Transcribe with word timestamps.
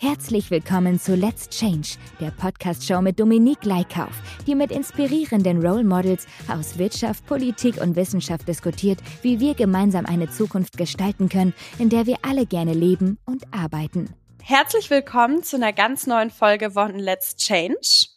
Herzlich 0.00 0.50
willkommen 0.50 0.98
zu 0.98 1.14
Let's 1.14 1.48
Change, 1.48 1.96
der 2.20 2.32
Podcast-Show 2.32 3.00
mit 3.00 3.20
Dominique 3.20 3.64
Leikauf, 3.64 4.10
die 4.44 4.56
mit 4.56 4.72
inspirierenden 4.72 5.64
Role 5.64 5.84
Models 5.84 6.26
aus 6.48 6.78
Wirtschaft, 6.78 7.24
Politik 7.26 7.80
und 7.80 7.94
Wissenschaft 7.94 8.48
diskutiert, 8.48 8.98
wie 9.22 9.38
wir 9.38 9.54
gemeinsam 9.54 10.04
eine 10.04 10.28
Zukunft 10.28 10.76
gestalten 10.76 11.28
können, 11.28 11.54
in 11.78 11.90
der 11.90 12.06
wir 12.06 12.18
alle 12.22 12.44
gerne 12.44 12.74
leben 12.74 13.18
und 13.24 13.44
arbeiten. 13.54 14.12
Herzlich 14.42 14.90
willkommen 14.90 15.44
zu 15.44 15.56
einer 15.56 15.72
ganz 15.72 16.06
neuen 16.06 16.30
Folge 16.30 16.72
von 16.72 16.98
Let's 16.98 17.36
Change. 17.36 18.08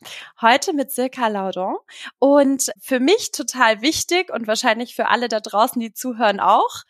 Heute 0.42 0.74
mit 0.74 0.92
Silka 0.92 1.28
Laudon. 1.28 1.78
Und 2.18 2.72
für 2.82 3.00
mich 3.00 3.32
total 3.32 3.82
wichtig 3.82 4.34
und 4.34 4.48
wahrscheinlich 4.48 4.96
für 4.96 5.08
alle 5.08 5.30
da 5.30 5.40
draußen, 5.40 5.80
die 5.80 5.94
zuhören 5.94 6.40
auch. 6.40 6.84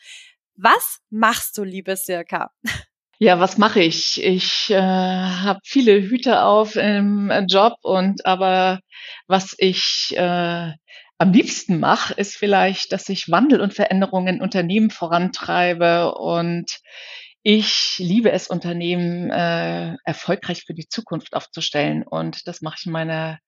Was 0.56 1.00
machst 1.10 1.58
du, 1.58 1.64
liebe 1.64 1.98
Silka? 1.98 2.52
Ja, 3.20 3.40
was 3.40 3.58
mache 3.58 3.80
ich? 3.82 4.24
Ich 4.24 4.70
äh, 4.70 4.80
habe 4.80 5.60
viele 5.64 6.02
Hüte 6.02 6.44
auf 6.44 6.76
im 6.76 7.32
Job 7.50 7.74
und 7.82 8.26
aber 8.28 8.80
was 9.26 9.56
ich 9.58 10.14
äh, 10.16 10.72
am 11.18 11.32
liebsten 11.32 11.80
mache, 11.80 12.14
ist 12.14 12.36
vielleicht, 12.36 12.92
dass 12.92 13.10
ich 13.10 13.32
Wandel 13.32 13.60
und 13.62 13.74
Veränderungen 13.74 14.36
in 14.36 14.42
Unternehmen 14.42 14.92
vorantreibe 14.92 16.14
und 16.14 16.80
ich 17.42 17.96
liebe 17.98 18.32
es, 18.32 18.50
Unternehmen 18.50 19.32
äh, 19.32 19.96
erfolgreich 20.06 20.64
für 20.66 20.76
die 20.76 20.88
Zukunft 20.88 21.34
aufzustellen 21.34 22.04
und 22.04 22.48
das 22.48 22.62
mache 22.62 22.76
ich 22.80 22.86
in 22.86 22.92
meiner 22.92 23.40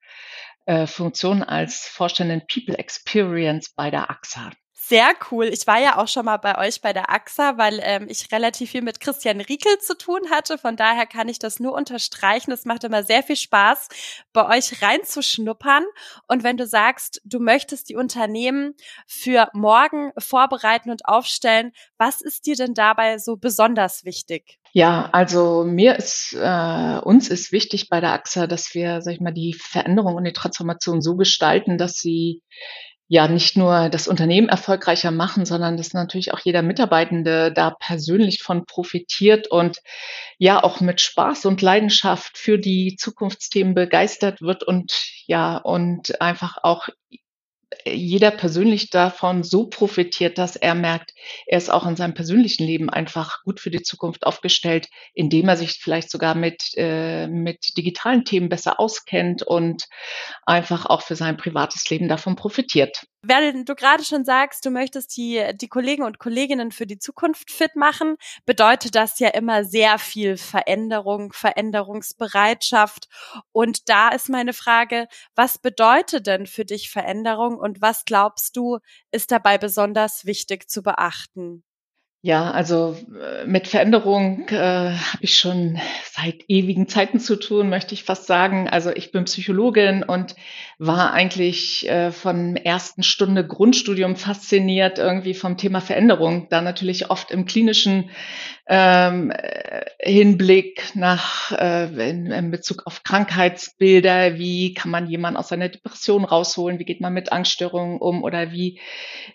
äh, 0.66 0.88
Funktion 0.88 1.44
als 1.44 1.86
Vorständin 1.86 2.42
People 2.52 2.78
Experience 2.80 3.72
bei 3.76 3.92
der 3.92 4.10
AXA. 4.10 4.52
Sehr 4.90 5.12
cool. 5.30 5.46
Ich 5.46 5.68
war 5.68 5.80
ja 5.80 6.00
auch 6.00 6.08
schon 6.08 6.26
mal 6.26 6.38
bei 6.38 6.58
euch 6.58 6.82
bei 6.82 6.94
der 6.94 7.12
AXA, 7.12 7.60
weil 7.60 7.80
ähm, 7.84 8.08
ich 8.10 8.32
relativ 8.32 8.72
viel 8.72 8.82
mit 8.82 9.00
Christian 9.00 9.40
Riekel 9.40 9.78
zu 9.78 9.96
tun 9.96 10.32
hatte. 10.32 10.58
Von 10.58 10.78
daher 10.78 11.06
kann 11.06 11.30
ich 11.30 11.38
das 11.38 11.60
nur 11.60 11.74
unterstreichen. 11.74 12.52
Es 12.52 12.66
macht 12.66 12.84
immer 12.84 13.04
sehr 13.04 13.22
viel 13.22 13.36
Spaß, 13.36 13.88
bei 14.34 14.58
euch 14.58 14.82
reinzuschnuppern. 14.82 15.86
Und 16.28 16.44
wenn 16.44 16.58
du 16.58 16.66
sagst, 16.66 17.22
du 17.24 17.38
möchtest 17.40 17.90
die 17.90 17.96
Unternehmen 17.96 18.74
für 19.06 19.50
morgen 19.54 20.12
vorbereiten 20.18 20.90
und 20.90 21.06
aufstellen, 21.06 21.72
was 22.00 22.22
ist 22.22 22.48
dir 22.48 22.56
denn 22.56 22.74
dabei 22.74 23.20
so 23.20 23.38
besonders 23.38 24.06
wichtig? 24.06 24.58
Ja, 24.74 25.10
also 25.12 25.66
mir 25.66 25.98
ist, 25.98 26.34
äh, 26.34 27.00
uns 27.04 27.30
ist 27.30 27.52
wichtig 27.52 27.90
bei 27.90 28.02
der 28.02 28.14
AXA, 28.14 28.48
dass 28.48 28.74
wir, 28.74 29.04
sag 29.04 29.14
ich 29.14 29.20
mal, 29.20 29.34
die 29.34 29.54
Veränderung 29.54 30.16
und 30.16 30.24
die 30.24 30.34
Transformation 30.34 31.04
so 31.04 31.16
gestalten, 31.16 31.78
dass 31.78 31.98
sie 31.98 32.42
ja 33.10 33.28
nicht 33.28 33.58
nur 33.58 33.90
das 33.90 34.08
Unternehmen 34.08 34.50
erfolgreicher 34.50 35.10
machen, 35.10 35.44
sondern 35.44 35.78
dass 35.78 35.94
natürlich 35.94 36.32
auch 36.32 36.40
jeder 36.40 36.62
Mitarbeitende 36.62 37.52
da 37.52 37.72
persönlich 37.72 38.44
von 38.44 38.66
profitiert 38.66 39.48
und 39.48 39.80
ja 40.38 40.64
auch 40.64 40.80
mit 40.80 41.02
Spaß 41.02 41.46
und 41.48 41.64
Leidenschaft 41.64 42.38
für 42.38 42.60
die 42.60 42.96
Zukunftsthemen 42.98 43.74
begeistert 43.74 44.42
wird 44.42 44.64
und 44.64 44.94
ja 45.26 45.58
und 45.58 46.22
einfach 46.22 46.60
auch 46.62 46.88
jeder 47.86 48.32
persönlich 48.32 48.90
davon 48.90 49.44
so 49.44 49.68
profitiert, 49.68 50.38
dass 50.38 50.56
er 50.56 50.76
merkt, 50.76 51.14
er 51.46 51.58
ist 51.58 51.70
auch 51.70 51.86
in 51.86 51.96
seinem 51.96 52.14
persönlichen 52.14 52.66
Leben 52.66 52.90
einfach 52.90 53.44
gut 53.44 53.60
für 53.60 53.70
die 53.70 53.84
Zukunft 53.84 54.26
aufgestellt, 54.26 54.88
indem 55.14 55.50
er 55.50 55.58
sich 55.58 55.74
vielleicht 55.74 56.10
sogar 56.10 56.36
mit, 56.36 56.72
äh, 56.78 57.28
mit 57.28 57.78
digitalen 57.78 58.26
Themen 58.26 58.50
besser 58.50 58.80
auskennt 58.80 59.44
und 59.44 59.86
einfach 60.46 60.86
auch 60.86 61.04
für 61.04 61.16
sein 61.16 61.38
privates 61.38 61.90
Leben 61.90 62.08
davon 62.08 62.36
profitiert. 62.36 63.04
Wenn 63.22 63.66
du 63.66 63.76
gerade 63.76 64.06
schon 64.06 64.24
sagst, 64.24 64.66
du 64.66 64.70
möchtest 64.70 65.18
die, 65.18 65.46
die 65.54 65.68
Kollegen 65.68 66.04
und 66.04 66.20
Kolleginnen 66.20 66.72
für 66.72 66.88
die 66.88 67.00
Zukunft 67.00 67.52
fit 67.52 67.76
machen, 67.76 68.16
bedeutet 68.46 68.96
das 68.96 69.20
ja 69.20 69.28
immer 69.30 69.66
sehr 69.66 70.00
viel 70.00 70.38
Veränderung, 70.38 71.34
Veränderungsbereitschaft. 71.34 73.10
Und 73.52 73.90
da 73.90 74.10
ist 74.10 74.30
meine 74.30 74.54
Frage, 74.54 75.08
was 75.36 75.58
bedeutet 75.58 76.28
denn 76.28 76.48
für 76.48 76.64
dich 76.64 76.90
Veränderung 76.90 77.58
und 77.58 77.82
was 77.82 78.06
glaubst 78.06 78.56
du, 78.56 78.80
ist 79.12 79.32
dabei 79.32 79.58
besonders 79.58 80.26
wichtig 80.26 80.70
zu 80.70 80.82
beachten? 80.82 81.64
Ja, 82.22 82.52
also 82.52 82.98
äh, 83.18 83.46
mit 83.46 83.70
Veränderung 83.70 84.50
äh, 84.50 84.58
habe 84.58 85.22
ich 85.22 85.40
schon 85.40 85.80
seit 86.04 86.44
ewigen 86.50 86.90
Zeiten 86.90 87.18
zu 87.22 87.38
tun, 87.38 87.70
möchte 87.70 87.94
ich 87.94 88.04
fast 88.04 88.28
sagen. 88.28 88.68
Also 88.68 88.90
ich 88.90 89.14
bin 89.14 89.24
Psychologin 89.24 90.04
und 90.04 90.36
war 90.80 91.14
eigentlich 91.14 91.88
äh, 91.88 92.12
von 92.12 92.58
ersten 92.58 93.04
Stunde 93.04 93.48
Grundstudium 93.48 94.18
fasziniert 94.18 94.98
irgendwie 94.98 95.34
vom 95.34 95.56
Thema 95.56 95.80
Veränderung. 95.80 96.48
Da 96.50 96.60
natürlich 96.60 97.10
oft 97.10 97.32
im 97.32 97.46
klinischen 97.46 98.10
ähm, 98.72 99.32
äh, 99.32 99.84
Hinblick 100.00 100.96
nach 100.96 101.52
äh, 101.52 102.10
in, 102.10 102.28
in 102.28 102.52
Bezug 102.52 102.86
auf 102.86 103.02
Krankheitsbilder, 103.02 104.38
wie 104.38 104.76
kann 104.76 104.92
man 104.92 105.10
jemanden 105.10 105.38
aus 105.38 105.50
seiner 105.50 105.70
Depression 105.70 106.24
rausholen, 106.24 106.78
wie 106.78 106.86
geht 106.86 107.02
man 107.02 107.12
mit 107.12 107.32
Angststörungen 107.32 107.98
um 107.98 108.24
oder 108.24 108.52
wie 108.52 108.80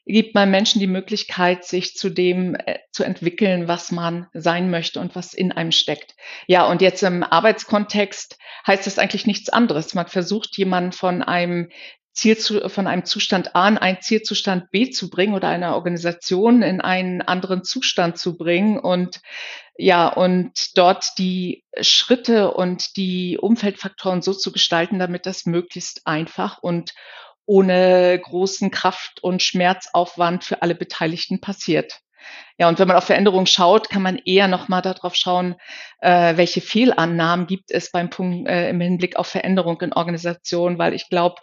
gibt 0.06 0.36
man 0.36 0.52
Menschen 0.52 0.78
die 0.78 0.86
Möglichkeit, 0.86 1.64
sich 1.64 1.96
zu 1.96 2.10
dem 2.10 2.54
äh, 2.54 2.78
zu 2.92 3.02
entwickeln, 3.02 3.66
was 3.66 3.90
man 3.90 4.28
sein 4.34 4.70
möchte 4.70 5.00
und 5.00 5.16
was 5.16 5.34
in 5.34 5.50
einem 5.50 5.72
steckt. 5.72 6.14
Ja, 6.46 6.66
und 6.66 6.80
jetzt 6.80 7.02
im 7.02 7.24
Arbeitskontext 7.24 8.38
heißt 8.68 8.86
das 8.86 9.00
eigentlich 9.00 9.26
nichts 9.26 9.48
anderes. 9.48 9.94
Man 9.94 10.06
versucht 10.06 10.56
jemanden 10.56 10.92
von 10.92 11.22
einem 11.22 11.70
Ziel 12.14 12.38
zu, 12.38 12.68
von 12.68 12.86
einem 12.86 13.04
Zustand 13.04 13.54
A 13.56 13.68
in 13.68 13.76
einen 13.76 14.00
Zielzustand 14.00 14.70
B 14.70 14.90
zu 14.90 15.10
bringen 15.10 15.34
oder 15.34 15.48
einer 15.48 15.74
Organisation 15.74 16.62
in 16.62 16.80
einen 16.80 17.22
anderen 17.22 17.64
Zustand 17.64 18.18
zu 18.18 18.36
bringen 18.36 18.78
und 18.78 19.20
ja, 19.76 20.06
und 20.08 20.78
dort 20.78 21.18
die 21.18 21.64
Schritte 21.80 22.52
und 22.52 22.96
die 22.96 23.38
Umfeldfaktoren 23.38 24.22
so 24.22 24.32
zu 24.32 24.52
gestalten, 24.52 25.00
damit 25.00 25.26
das 25.26 25.46
möglichst 25.46 26.06
einfach 26.06 26.58
und 26.62 26.92
ohne 27.46 28.18
großen 28.22 28.70
Kraft- 28.70 29.22
und 29.22 29.42
Schmerzaufwand 29.42 30.44
für 30.44 30.62
alle 30.62 30.76
Beteiligten 30.76 31.40
passiert. 31.40 32.00
Ja, 32.56 32.68
und 32.68 32.78
wenn 32.78 32.86
man 32.86 32.96
auf 32.96 33.04
Veränderungen 33.04 33.46
schaut, 33.46 33.90
kann 33.90 34.02
man 34.02 34.16
eher 34.24 34.46
nochmal 34.46 34.80
darauf 34.80 35.16
schauen, 35.16 35.56
äh, 36.00 36.36
welche 36.36 36.60
Fehlannahmen 36.60 37.46
gibt 37.46 37.72
es 37.72 37.90
beim 37.90 38.10
Punkt 38.10 38.48
äh, 38.48 38.70
im 38.70 38.80
Hinblick 38.80 39.16
auf 39.16 39.26
Veränderung 39.26 39.80
in 39.80 39.92
Organisationen, 39.92 40.78
weil 40.78 40.94
ich 40.94 41.08
glaube, 41.08 41.36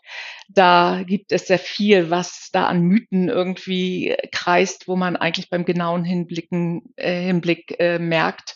da 0.47 1.03
gibt 1.05 1.33
es 1.33 1.47
sehr 1.47 1.59
viel, 1.59 2.09
was 2.09 2.49
da 2.53 2.67
an 2.67 2.81
Mythen 2.81 3.27
irgendwie 3.27 4.15
kreist, 4.31 4.87
wo 4.87 4.95
man 4.95 5.17
eigentlich 5.17 5.49
beim 5.49 5.65
genauen 5.65 6.05
Hinblicken, 6.05 6.93
äh, 6.95 7.21
Hinblick 7.21 7.75
äh, 7.79 7.99
merkt, 7.99 8.55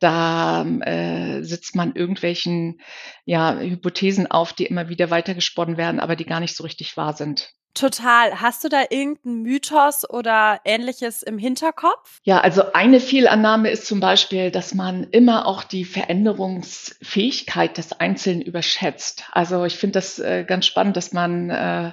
da 0.00 0.64
äh, 0.64 1.42
sitzt 1.42 1.76
man 1.76 1.94
irgendwelchen 1.94 2.80
ja, 3.24 3.56
Hypothesen 3.58 4.28
auf, 4.28 4.52
die 4.52 4.66
immer 4.66 4.88
wieder 4.88 5.10
weitergesponnen 5.10 5.76
werden, 5.76 6.00
aber 6.00 6.16
die 6.16 6.26
gar 6.26 6.40
nicht 6.40 6.56
so 6.56 6.64
richtig 6.64 6.96
wahr 6.96 7.12
sind. 7.12 7.52
Total. 7.74 8.40
Hast 8.40 8.64
du 8.64 8.68
da 8.68 8.82
irgendeinen 8.90 9.42
Mythos 9.42 10.08
oder 10.08 10.60
ähnliches 10.64 11.22
im 11.22 11.38
Hinterkopf? 11.38 12.20
Ja, 12.22 12.40
also 12.40 12.72
eine 12.74 13.00
Fehlannahme 13.00 13.70
ist 13.70 13.86
zum 13.86 13.98
Beispiel, 13.98 14.50
dass 14.50 14.74
man 14.74 15.04
immer 15.10 15.46
auch 15.46 15.64
die 15.64 15.86
Veränderungsfähigkeit 15.86 17.78
des 17.78 17.92
Einzelnen 17.92 18.42
überschätzt. 18.42 19.24
Also 19.32 19.64
ich 19.64 19.76
finde 19.76 19.94
das 19.94 20.18
äh, 20.18 20.44
ganz 20.46 20.66
spannend, 20.66 20.98
dass 20.98 21.12
man 21.12 21.48
äh, 21.48 21.92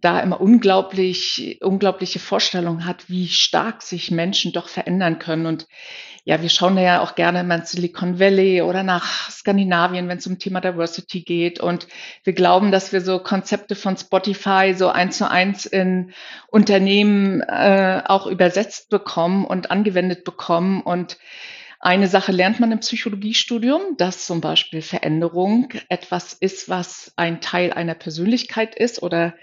da 0.00 0.20
immer 0.20 0.40
unglaublich, 0.40 1.58
unglaubliche 1.62 2.18
Vorstellungen 2.18 2.84
hat, 2.84 3.08
wie 3.08 3.28
stark 3.28 3.82
sich 3.82 4.10
Menschen 4.10 4.52
doch 4.52 4.68
verändern 4.68 5.20
können. 5.20 5.46
Und 5.46 5.68
ja, 6.24 6.40
wir 6.40 6.50
schauen 6.50 6.76
da 6.76 6.82
ja 6.82 7.00
auch 7.02 7.16
gerne 7.16 7.42
mal 7.42 7.60
ins 7.60 7.72
Silicon 7.72 8.20
Valley 8.20 8.62
oder 8.62 8.84
nach 8.84 9.28
Skandinavien, 9.28 10.08
wenn 10.08 10.18
es 10.18 10.26
um 10.28 10.38
Thema 10.38 10.60
Diversity 10.60 11.22
geht. 11.22 11.58
Und 11.58 11.88
wir 12.22 12.32
glauben, 12.32 12.70
dass 12.70 12.92
wir 12.92 13.00
so 13.00 13.18
Konzepte 13.18 13.74
von 13.74 13.96
Spotify 13.96 14.74
so 14.76 14.88
eins 14.88 15.18
zu 15.18 15.28
eins 15.28 15.66
in 15.66 16.12
Unternehmen 16.46 17.40
äh, 17.40 18.02
auch 18.06 18.28
übersetzt 18.28 18.88
bekommen 18.88 19.44
und 19.44 19.72
angewendet 19.72 20.22
bekommen. 20.22 20.82
Und 20.82 21.18
eine 21.80 22.06
Sache 22.06 22.30
lernt 22.30 22.60
man 22.60 22.70
im 22.70 22.78
Psychologiestudium, 22.78 23.96
dass 23.96 24.24
zum 24.24 24.40
Beispiel 24.40 24.80
Veränderung 24.80 25.70
etwas 25.88 26.34
ist, 26.34 26.68
was 26.68 27.12
ein 27.16 27.40
Teil 27.40 27.72
einer 27.72 27.94
Persönlichkeit 27.94 28.76
ist 28.76 29.02
oder 29.02 29.34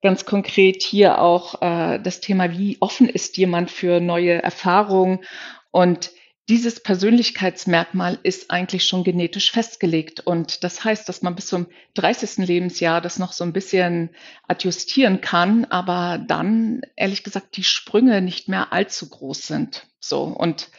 ganz 0.00 0.26
konkret 0.26 0.84
hier 0.84 1.20
auch 1.20 1.60
äh, 1.60 1.98
das 1.98 2.20
Thema, 2.20 2.56
wie 2.56 2.76
offen 2.78 3.08
ist 3.08 3.36
jemand 3.36 3.72
für 3.72 3.98
neue 3.98 4.40
Erfahrungen 4.40 5.24
und 5.72 6.12
dieses 6.50 6.80
Persönlichkeitsmerkmal 6.80 8.18
ist 8.24 8.50
eigentlich 8.50 8.84
schon 8.84 9.04
genetisch 9.04 9.52
festgelegt. 9.52 10.18
Und 10.18 10.64
das 10.64 10.82
heißt, 10.82 11.08
dass 11.08 11.22
man 11.22 11.36
bis 11.36 11.46
zum 11.46 11.68
30. 11.94 12.44
Lebensjahr 12.44 13.00
das 13.00 13.20
noch 13.20 13.32
so 13.32 13.44
ein 13.44 13.52
bisschen 13.52 14.10
adjustieren 14.48 15.20
kann, 15.20 15.64
aber 15.66 16.18
dann, 16.18 16.80
ehrlich 16.96 17.22
gesagt, 17.22 17.56
die 17.56 17.62
Sprünge 17.62 18.20
nicht 18.20 18.48
mehr 18.48 18.72
allzu 18.72 19.08
groß 19.08 19.42
sind. 19.42 19.86
So. 20.00 20.24
Und 20.24 20.70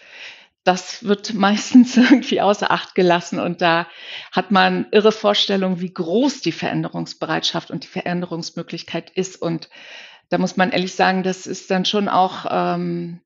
das 0.65 1.05
wird 1.05 1.33
meistens 1.35 1.95
irgendwie 1.95 2.41
außer 2.41 2.69
Acht 2.69 2.93
gelassen 2.93 3.39
und 3.39 3.61
da 3.61 3.87
hat 4.33 4.51
man 4.51 4.87
irre 4.91 5.13
Vorstellungen, 5.13 5.79
wie 5.79 5.93
groß 5.93 6.41
die 6.41 6.51
Veränderungsbereitschaft 6.51 7.71
und 7.71 7.85
die 7.85 7.87
Veränderungsmöglichkeit 7.87 9.09
ist. 9.11 9.41
Und 9.41 9.69
da 10.27 10.37
muss 10.37 10.57
man 10.57 10.71
ehrlich 10.71 10.95
sagen, 10.95 11.23
das 11.23 11.47
ist 11.47 11.71
dann 11.71 11.85
schon 11.85 12.09
auch 12.09 12.45
ähm, 12.49 13.21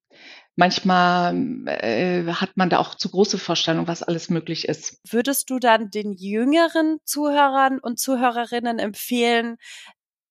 manchmal 0.56 1.36
äh, 1.68 2.25
hat 2.25 2.56
man 2.56 2.69
da 2.69 2.80
auch 2.80 2.96
zu 2.96 3.10
große 3.10 3.38
Vorstellungen, 3.38 3.88
was 3.88 4.04
alles 4.04 4.30
möglich 4.30 4.68
ist. 4.68 5.00
Würdest 5.10 5.50
du 5.50 5.60
dann 5.60 5.90
den 5.90 6.13
jüngeren 6.13 7.00
Zuhörern 7.04 7.80
und 7.80 8.00
Zuhörerinnen 8.00 8.80
empfehlen, 8.80 9.57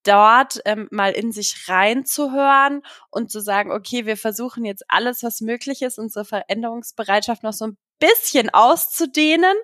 dort 0.05 0.61
ähm, 0.65 0.88
mal 0.91 1.12
in 1.12 1.32
sich 1.32 1.69
reinzuhören 1.69 2.82
und 3.11 3.31
zu 3.31 3.41
sagen, 3.41 3.73
okay, 3.73 4.06
wir 4.06 4.17
versuchen 4.17 4.65
jetzt 4.65 4.85
alles, 4.88 5.23
was 5.23 5.41
möglich 5.41 5.82
ist, 5.82 5.99
unsere 5.99 6.25
Veränderungsbereitschaft 6.25 7.43
noch 7.43 7.53
so 7.53 7.69
ein 7.69 7.77
bisschen 8.05 8.51
auszudehnen? 8.51 9.55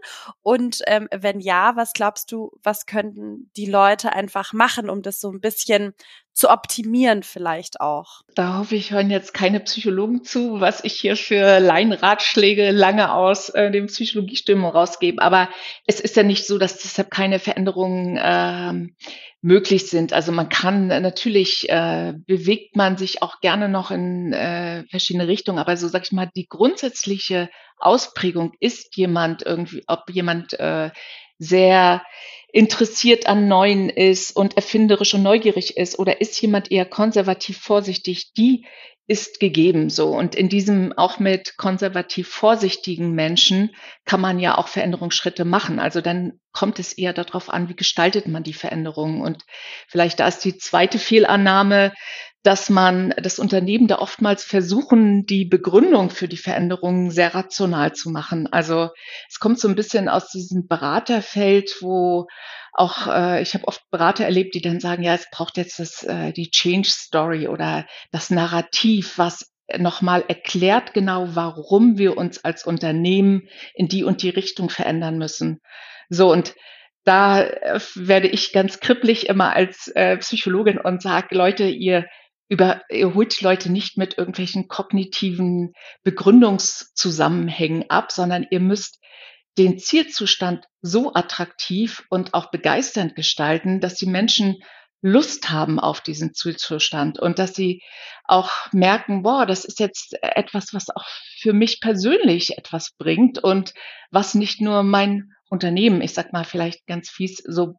Und 0.42 0.80
ähm, 0.86 1.08
wenn 1.12 1.40
ja, 1.40 1.76
was 1.76 1.92
glaubst 1.92 2.32
du, 2.32 2.52
was 2.62 2.86
könnten 2.86 3.50
die 3.56 3.66
Leute 3.66 4.12
einfach 4.12 4.52
machen, 4.52 4.88
um 4.88 5.02
das 5.02 5.20
so 5.20 5.30
ein 5.30 5.40
bisschen 5.40 5.94
zu 6.32 6.48
optimieren 6.48 7.22
vielleicht 7.22 7.80
auch? 7.80 8.22
Da 8.34 8.58
hoffe 8.58 8.76
ich, 8.76 8.92
hören 8.92 9.10
jetzt 9.10 9.34
keine 9.34 9.60
Psychologen 9.60 10.24
zu, 10.24 10.60
was 10.60 10.82
ich 10.84 10.94
hier 10.94 11.16
für 11.16 11.58
Laienratschläge 11.58 12.70
lange 12.70 13.12
aus 13.12 13.50
äh, 13.50 13.70
dem 13.70 13.86
Psychologiestimmung 13.86 14.70
rausgebe. 14.70 15.20
Aber 15.20 15.48
es 15.86 16.00
ist 16.00 16.16
ja 16.16 16.22
nicht 16.22 16.46
so, 16.46 16.58
dass 16.58 16.78
deshalb 16.78 17.10
keine 17.10 17.40
Veränderungen 17.40 18.18
ähm, 18.22 18.94
möglich 19.42 19.88
sind. 19.88 20.12
Also 20.12 20.32
man 20.32 20.48
kann 20.48 20.88
natürlich 20.88 21.68
äh, 21.68 22.14
bewegt 22.26 22.76
man 22.76 22.96
sich 22.96 23.22
auch 23.22 23.40
gerne 23.40 23.68
noch 23.68 23.90
in 23.90 24.32
äh, 24.32 24.84
verschiedene 24.88 25.28
Richtungen, 25.28 25.58
aber 25.58 25.76
so 25.76 25.88
sag 25.88 26.04
ich 26.04 26.12
mal, 26.12 26.30
die 26.34 26.46
grundsätzliche 26.46 27.48
Ausprägung 27.80 28.52
ist 28.60 28.96
jemand 28.96 29.42
irgendwie, 29.42 29.82
ob 29.86 30.10
jemand 30.10 30.58
äh, 30.58 30.90
sehr 31.38 32.02
interessiert 32.52 33.26
an 33.26 33.48
Neuen 33.48 33.88
ist 33.88 34.36
und 34.36 34.56
erfinderisch 34.56 35.14
und 35.14 35.22
neugierig 35.22 35.76
ist 35.76 35.98
oder 35.98 36.20
ist 36.20 36.40
jemand 36.42 36.70
eher 36.70 36.84
konservativ 36.84 37.58
vorsichtig, 37.58 38.32
die 38.34 38.66
ist 39.10 39.40
gegeben 39.40 39.90
so. 39.90 40.10
Und 40.10 40.36
in 40.36 40.48
diesem 40.48 40.92
auch 40.96 41.18
mit 41.18 41.56
konservativ 41.56 42.28
vorsichtigen 42.28 43.12
Menschen 43.12 43.74
kann 44.04 44.20
man 44.20 44.38
ja 44.38 44.56
auch 44.56 44.68
Veränderungsschritte 44.68 45.44
machen. 45.44 45.80
Also 45.80 46.00
dann 46.00 46.38
kommt 46.52 46.78
es 46.78 46.92
eher 46.92 47.12
darauf 47.12 47.50
an, 47.50 47.68
wie 47.68 47.74
gestaltet 47.74 48.28
man 48.28 48.44
die 48.44 48.52
Veränderungen. 48.52 49.20
Und 49.20 49.42
vielleicht 49.88 50.20
da 50.20 50.28
ist 50.28 50.44
die 50.44 50.58
zweite 50.58 51.00
Fehlannahme, 51.00 51.92
dass 52.42 52.70
man 52.70 53.14
das 53.22 53.38
Unternehmen 53.38 53.86
da 53.86 53.98
oftmals 53.98 54.44
versuchen, 54.44 55.26
die 55.26 55.44
Begründung 55.44 56.10
für 56.10 56.26
die 56.26 56.38
Veränderungen 56.38 57.10
sehr 57.10 57.34
rational 57.34 57.92
zu 57.92 58.10
machen. 58.10 58.48
Also 58.50 58.88
es 59.28 59.38
kommt 59.38 59.60
so 59.60 59.68
ein 59.68 59.74
bisschen 59.74 60.08
aus 60.08 60.30
diesem 60.30 60.66
Beraterfeld, 60.66 61.76
wo 61.80 62.26
auch 62.72 63.08
äh, 63.08 63.42
ich 63.42 63.54
habe 63.54 63.68
oft 63.68 63.82
Berater 63.90 64.24
erlebt, 64.24 64.54
die 64.54 64.62
dann 64.62 64.80
sagen, 64.80 65.02
ja, 65.02 65.14
es 65.14 65.28
braucht 65.30 65.58
jetzt 65.58 65.78
das, 65.78 66.02
äh, 66.04 66.32
die 66.32 66.50
Change 66.50 66.88
Story 66.88 67.48
oder 67.48 67.86
das 68.10 68.30
Narrativ, 68.30 69.18
was 69.18 69.52
nochmal 69.78 70.24
erklärt 70.26 70.94
genau, 70.94 71.28
warum 71.34 71.98
wir 71.98 72.16
uns 72.16 72.42
als 72.44 72.64
Unternehmen 72.64 73.48
in 73.74 73.88
die 73.88 74.02
und 74.02 74.22
die 74.22 74.30
Richtung 74.30 74.70
verändern 74.70 75.18
müssen. 75.18 75.60
So 76.08 76.32
und 76.32 76.54
da 77.04 77.42
äh, 77.42 77.80
werde 77.94 78.28
ich 78.28 78.52
ganz 78.52 78.80
kribbelig 78.80 79.28
immer 79.28 79.54
als 79.54 79.88
äh, 79.88 80.16
Psychologin 80.18 80.78
und 80.78 81.02
sage, 81.02 81.34
Leute, 81.34 81.64
ihr 81.64 82.06
über, 82.50 82.82
ihr 82.90 83.14
holt 83.14 83.40
Leute 83.40 83.70
nicht 83.70 83.96
mit 83.96 84.18
irgendwelchen 84.18 84.66
kognitiven 84.66 85.72
Begründungszusammenhängen 86.02 87.88
ab, 87.88 88.10
sondern 88.10 88.44
ihr 88.50 88.58
müsst 88.58 88.98
den 89.56 89.78
Zielzustand 89.78 90.66
so 90.82 91.14
attraktiv 91.14 92.04
und 92.10 92.34
auch 92.34 92.50
begeisternd 92.50 93.14
gestalten, 93.14 93.80
dass 93.80 93.94
die 93.94 94.06
Menschen 94.06 94.56
Lust 95.00 95.50
haben 95.50 95.78
auf 95.78 96.00
diesen 96.00 96.34
Zielzustand 96.34 97.20
und 97.20 97.38
dass 97.38 97.54
sie 97.54 97.82
auch 98.24 98.50
merken, 98.72 99.22
boah, 99.22 99.46
das 99.46 99.64
ist 99.64 99.78
jetzt 99.78 100.16
etwas, 100.20 100.74
was 100.74 100.90
auch 100.90 101.06
für 101.38 101.52
mich 101.52 101.80
persönlich 101.80 102.58
etwas 102.58 102.90
bringt 102.98 103.38
und 103.38 103.74
was 104.10 104.34
nicht 104.34 104.60
nur 104.60 104.82
mein 104.82 105.32
Unternehmen, 105.48 106.02
ich 106.02 106.14
sag 106.14 106.32
mal 106.32 106.44
vielleicht 106.44 106.86
ganz 106.86 107.08
fies, 107.10 107.36
so 107.46 107.76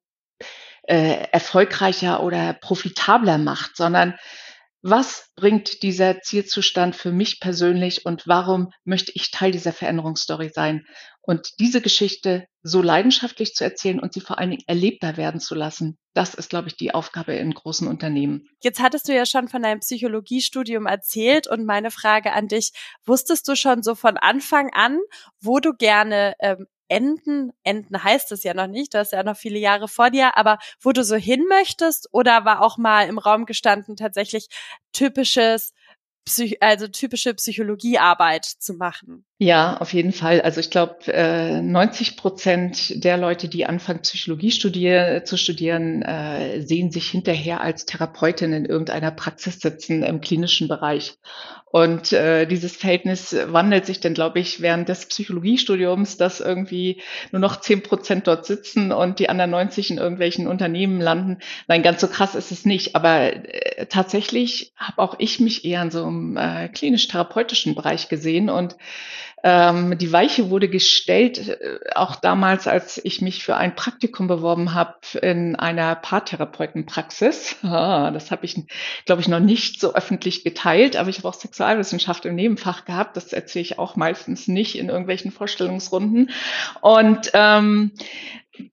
äh, 0.84 1.28
erfolgreicher 1.32 2.24
oder 2.24 2.54
profitabler 2.54 3.38
macht, 3.38 3.76
sondern 3.76 4.16
was 4.82 5.32
bringt 5.36 5.84
dieser 5.84 6.22
Zielzustand 6.22 6.96
für 6.96 7.12
mich 7.12 7.40
persönlich 7.40 8.06
und 8.06 8.28
warum 8.28 8.72
möchte 8.84 9.12
ich 9.14 9.32
Teil 9.32 9.52
dieser 9.52 9.74
Veränderungsstory 9.74 10.50
sein? 10.50 10.86
Und 11.24 11.50
diese 11.60 11.82
Geschichte 11.82 12.48
so 12.64 12.82
leidenschaftlich 12.82 13.54
zu 13.54 13.64
erzählen 13.64 14.00
und 14.00 14.14
sie 14.14 14.22
vor 14.22 14.40
allen 14.40 14.50
Dingen 14.50 14.64
erlebbar 14.66 15.18
werden 15.18 15.40
zu 15.40 15.54
lassen, 15.54 16.00
das 16.16 16.34
ist, 16.34 16.50
glaube 16.50 16.68
ich, 16.68 16.78
die 16.78 16.96
Aufgabe 16.96 17.34
in 17.34 17.54
großen 17.54 17.88
Unternehmen. 17.88 18.48
Jetzt 18.64 18.82
hattest 18.82 19.08
du 19.08 19.14
ja 19.14 19.28
schon 19.28 19.48
von 19.48 19.62
deinem 19.62 19.82
Psychologiestudium 19.82 20.88
erzählt 20.88 21.48
und 21.48 21.66
meine 21.66 21.92
Frage 21.92 22.34
an 22.34 22.48
dich, 22.48 22.72
wusstest 23.06 23.48
du 23.48 23.56
schon 23.56 23.84
so 23.84 23.94
von 23.94 24.18
Anfang 24.18 24.72
an, 24.74 25.00
wo 25.40 25.60
du 25.60 25.74
gerne 25.74 26.34
ähm, 26.40 26.66
enden, 26.92 27.54
enden 27.64 28.04
heißt 28.04 28.34
es 28.34 28.44
ja 28.44 28.54
noch 28.54 28.68
nicht, 28.68 28.94
du 28.94 28.98
hast 28.98 29.14
ja 29.14 29.24
noch 29.24 29.38
viele 29.38 29.58
Jahre 29.58 29.88
vor 29.88 30.10
dir, 30.10 30.38
aber 30.38 30.60
wo 30.82 30.92
du 30.92 31.06
so 31.06 31.16
hin 31.16 31.46
möchtest 31.48 32.10
oder 32.12 32.44
war 32.44 32.62
auch 32.62 32.78
mal 32.78 33.08
im 33.08 33.18
Raum 33.18 33.46
gestanden 33.46 33.96
tatsächlich 33.96 34.48
typisches 34.92 35.74
Psych 36.26 36.62
also 36.62 36.88
typische 36.88 37.34
Psychologiearbeit 37.34 38.46
zu 38.46 38.74
machen. 38.74 39.26
Ja, 39.40 39.78
auf 39.78 39.92
jeden 39.94 40.12
Fall. 40.12 40.40
Also 40.42 40.60
ich 40.60 40.70
glaube, 40.70 41.08
äh, 41.08 41.62
90 41.62 42.16
Prozent 42.16 43.04
der 43.04 43.18
Leute, 43.18 43.48
die 43.48 43.66
anfangen, 43.66 44.02
Psychologie 44.02 44.52
studier 44.52 45.24
zu 45.26 45.36
studieren, 45.36 46.04
äh, 46.04 46.62
sehen 46.62 46.92
sich 46.92 47.10
hinterher 47.10 47.62
als 47.62 47.88
Therapeutin 47.88 48.54
in 48.54 48.66
irgendeiner 48.66 49.10
Praxis 49.10 49.60
sitzen 49.60 50.04
im 50.04 50.22
klinischen 50.22 50.68
Bereich. 50.68 51.18
Und 51.72 52.12
äh, 52.12 52.46
dieses 52.46 52.76
Verhältnis 52.76 53.36
wandelt 53.48 53.86
sich 53.86 54.02
dann, 54.02 54.14
glaube 54.14 54.40
ich, 54.40 54.62
während 54.62 54.90
des 54.90 55.06
Psychologiestudiums, 55.06 56.18
dass 56.18 56.42
irgendwie 56.42 57.02
nur 57.32 57.40
noch 57.40 57.62
zehn 57.62 57.82
Prozent 57.82 58.28
dort 58.28 58.46
sitzen 58.46 58.92
und 58.92 59.20
die 59.20 59.30
anderen 59.30 59.52
90 59.52 59.90
in 59.90 59.98
irgendwelchen 59.98 60.48
Unternehmen 60.48 61.00
landen. 61.00 61.38
Nein, 61.68 61.82
ganz 61.82 62.02
so 62.02 62.10
krass 62.10 62.36
ist 62.36 62.52
es 62.52 62.66
nicht. 62.66 62.96
Aber 62.96 63.32
tatsächlich 63.88 64.74
habe 64.76 65.02
auch 65.02 65.16
ich 65.18 65.40
mich 65.40 65.64
eher 65.64 65.82
in 65.82 65.92
so 65.92 66.11
einem 66.12 66.38
äh, 66.38 66.68
klinisch-therapeutischen 66.70 67.76
Bereich 67.76 68.10
gesehen 68.10 68.50
und 68.50 68.76
ähm, 69.44 69.98
die 69.98 70.12
Weiche 70.12 70.50
wurde 70.50 70.70
gestellt, 70.70 71.50
äh, 71.50 71.80
auch 71.96 72.16
damals, 72.16 72.68
als 72.68 73.04
ich 73.04 73.22
mich 73.22 73.44
für 73.44 73.56
ein 73.56 73.76
Praktikum 73.76 74.28
beworben 74.28 74.74
habe 74.76 74.96
in 75.20 75.56
einer 75.56 75.96
Paartherapeutenpraxis. 75.96 77.56
Ah, 77.72 78.12
das 78.12 78.32
habe 78.32 78.46
ich, 78.46 78.62
glaube 79.06 79.22
ich, 79.22 79.28
noch 79.30 79.40
nicht 79.40 79.80
so 79.80 79.94
öffentlich 79.94 80.44
geteilt, 80.44 80.98
aber 80.98 81.10
ich 81.10 81.20
habe 81.20 81.30
auch 81.30 81.34
Sexualwissenschaft 81.34 82.26
im 82.26 82.36
Nebenfach 82.36 82.86
gehabt. 82.86 83.16
Das 83.16 83.32
erzähle 83.32 83.64
ich 83.64 83.80
auch 83.80 83.96
meistens 83.96 84.48
nicht 84.48 84.78
in 84.78 84.90
irgendwelchen 84.90 85.32
Vorstellungsrunden. 85.32 86.32
Und 86.82 87.32
ähm, 87.34 87.92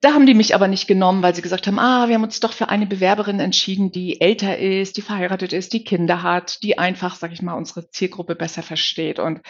da 0.00 0.12
haben 0.12 0.26
die 0.26 0.34
mich 0.34 0.56
aber 0.56 0.66
nicht 0.66 0.88
genommen, 0.88 1.22
weil 1.22 1.36
sie 1.36 1.42
gesagt 1.42 1.68
haben, 1.68 1.78
ah, 1.78 2.08
wir 2.08 2.16
haben 2.16 2.24
uns 2.24 2.40
doch 2.40 2.52
für 2.52 2.68
eine 2.68 2.86
Bewerberin 2.86 3.38
entschieden, 3.38 3.92
die 3.92 4.20
älter 4.20 4.58
ist, 4.58 4.96
die 4.96 5.02
verheiratet 5.02 5.52
ist, 5.52 5.72
die 5.72 5.84
Kinder 5.84 6.24
hat, 6.24 6.64
die 6.64 6.78
einfach, 6.78 7.14
sag 7.14 7.30
ich 7.32 7.42
mal, 7.42 7.54
unsere 7.54 7.88
Zielgruppe 7.90 8.34
besser 8.34 8.64
versteht. 8.64 9.20
Und 9.20 9.40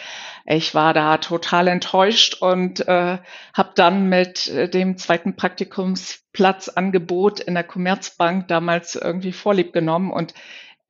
ich 0.45 0.75
war 0.75 0.93
da 0.93 1.17
total 1.17 1.67
enttäuscht 1.67 2.35
und 2.41 2.87
äh, 2.87 3.17
habe 3.53 3.71
dann 3.75 4.07
mit 4.07 4.47
äh, 4.49 4.69
dem 4.69 4.97
zweiten 4.97 5.35
Praktikumsplatzangebot 5.35 7.39
in 7.39 7.55
der 7.55 7.63
Commerzbank 7.63 8.47
damals 8.47 8.93
irgendwie 8.95 9.31
Vorlieb 9.31 9.73
genommen 9.73 10.11
und 10.11 10.35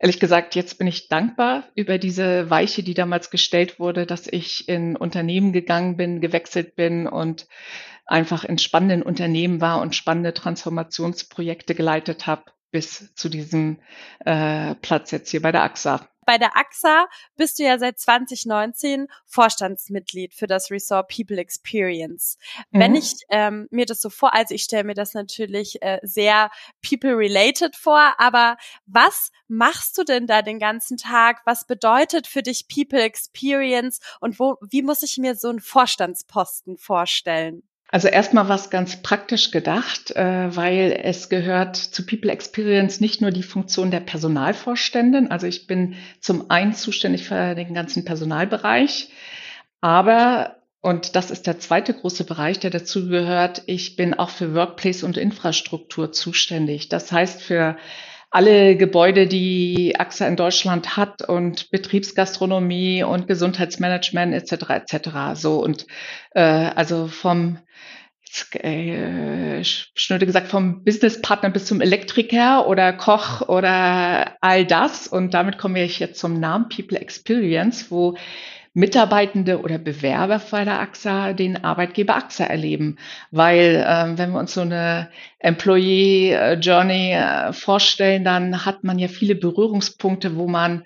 Ehrlich 0.01 0.21
gesagt, 0.21 0.55
jetzt 0.55 0.77
bin 0.77 0.87
ich 0.87 1.09
dankbar 1.09 1.65
über 1.75 1.97
diese 1.97 2.49
Weiche, 2.49 2.83
die 2.83 2.93
damals 2.93 3.31
gestellt 3.31 3.81
wurde, 3.81 4.05
dass 4.05 4.27
ich 4.27 4.69
in 4.69 4.95
Unternehmen 4.95 5.51
gegangen 5.51 5.97
bin, 5.97 6.21
gewechselt 6.21 6.77
bin 6.77 7.05
und 7.05 7.47
einfach 8.09 8.43
in 8.43 8.57
spannenden 8.57 9.03
Unternehmen 9.03 9.61
war 9.61 9.81
und 9.81 9.95
spannende 9.95 10.33
Transformationsprojekte 10.33 11.75
geleitet 11.75 12.27
habe 12.27 12.43
bis 12.71 13.13
zu 13.15 13.29
diesem 13.29 13.79
äh, 14.25 14.75
Platz 14.75 15.11
jetzt 15.11 15.31
hier 15.31 15.41
bei 15.41 15.51
der 15.51 15.63
AXA. 15.63 16.07
Bei 16.29 16.37
der 16.37 16.55
AXA 16.55 17.07
bist 17.37 17.57
du 17.57 17.63
ja 17.63 17.79
seit 17.79 17.97
2019 17.97 19.07
Vorstandsmitglied 19.25 20.35
für 20.35 20.45
das 20.45 20.69
Resort 20.69 21.09
People 21.09 21.37
Experience. 21.37 22.37
Mhm. 22.69 22.79
Wenn 22.79 22.95
ich 22.95 23.15
ähm, 23.29 23.67
mir 23.71 23.87
das 23.87 23.99
so 23.99 24.11
vor, 24.11 24.35
also 24.35 24.53
ich 24.53 24.61
stelle 24.61 24.83
mir 24.83 24.93
das 24.93 25.15
natürlich 25.15 25.81
äh, 25.81 25.99
sehr 26.03 26.51
people-related 26.87 27.75
vor, 27.75 28.13
aber 28.19 28.57
was 28.85 29.31
machst 29.47 29.97
du 29.97 30.03
denn 30.03 30.27
da 30.27 30.43
den 30.43 30.59
ganzen 30.59 30.97
Tag? 30.97 31.41
Was 31.45 31.65
bedeutet 31.65 32.27
für 32.27 32.43
dich 32.43 32.67
People 32.67 33.01
Experience 33.01 33.99
und 34.19 34.39
wo, 34.39 34.57
wie 34.69 34.83
muss 34.83 35.01
ich 35.01 35.17
mir 35.17 35.33
so 35.33 35.49
einen 35.49 35.61
Vorstandsposten 35.61 36.77
vorstellen? 36.77 37.63
Also 37.91 38.07
erstmal 38.07 38.47
was 38.49 38.69
ganz 38.69 39.01
praktisch 39.01 39.51
gedacht, 39.51 40.11
äh, 40.11 40.55
weil 40.55 40.99
es 41.03 41.27
gehört 41.27 41.75
zu 41.75 42.05
People 42.05 42.31
Experience 42.31 43.01
nicht 43.01 43.19
nur 43.19 43.31
die 43.31 43.43
Funktion 43.43 43.89
der 43.89 43.99
Personalvorständin. 43.99 45.31
Also 45.31 45.47
ich 45.47 45.65
bin 45.65 45.95
zum 46.19 46.51
einen 46.51 46.73
zuständig 46.73 47.27
für 47.27 47.55
den 47.55 47.73
ganzen 47.73 48.05
Personalbereich, 48.05 49.09
Aber 49.81 50.57
und 50.81 51.15
das 51.15 51.29
ist 51.31 51.45
der 51.47 51.59
zweite 51.59 51.93
große 51.93 52.23
Bereich, 52.23 52.59
der 52.59 52.69
dazu 52.69 53.09
gehört. 53.09 53.63
Ich 53.65 53.95
bin 53.97 54.13
auch 54.13 54.29
für 54.29 54.53
Workplace 54.55 55.03
und 55.03 55.17
Infrastruktur 55.17 56.11
zuständig. 56.13 56.87
Das 56.89 57.11
heißt 57.11 57.41
für 57.41 57.77
alle 58.31 58.75
Gebäude, 58.75 59.27
die 59.27 59.95
AXA 59.97 60.27
in 60.27 60.35
Deutschland 60.35 60.97
hat 60.97 61.27
und 61.27 61.71
Betriebsgastronomie 61.71 63.03
und 63.03 63.27
Gesundheitsmanagement 63.27 64.33
etc. 64.33 64.69
etc. 64.69 65.09
So 65.33 65.63
und 65.63 65.87
äh, 66.31 66.41
also 66.41 67.07
vom 67.07 67.59
äh, 68.53 69.63
schnöde 69.63 70.27
gesagt 70.27 70.47
vom 70.47 70.83
Businesspartner 70.83 71.49
bis 71.49 71.65
zum 71.65 71.81
Elektriker 71.81 72.67
oder 72.67 72.93
Koch 72.93 73.41
oder 73.49 74.37
all 74.41 74.65
das 74.65 75.07
und 75.07 75.33
damit 75.33 75.57
komme 75.57 75.83
ich 75.83 75.99
jetzt 75.99 76.19
zum 76.19 76.39
Namen 76.39 76.69
People 76.69 76.99
Experience, 76.99 77.89
wo 77.89 78.15
Mitarbeitende 78.73 79.61
oder 79.61 79.77
Bewerber 79.77 80.41
bei 80.51 80.63
der 80.63 80.79
AXA 80.79 81.33
den 81.33 81.63
Arbeitgeber 81.63 82.15
AXA 82.15 82.45
erleben. 82.45 82.97
Weil 83.31 83.83
äh, 83.85 84.17
wenn 84.17 84.31
wir 84.31 84.39
uns 84.39 84.53
so 84.53 84.61
eine 84.61 85.09
Employee 85.39 86.55
Journey 86.61 87.13
äh, 87.13 87.53
vorstellen, 87.53 88.23
dann 88.23 88.65
hat 88.65 88.83
man 88.83 88.99
ja 88.99 89.07
viele 89.07 89.35
Berührungspunkte, 89.35 90.35
wo 90.35 90.47
man 90.47 90.83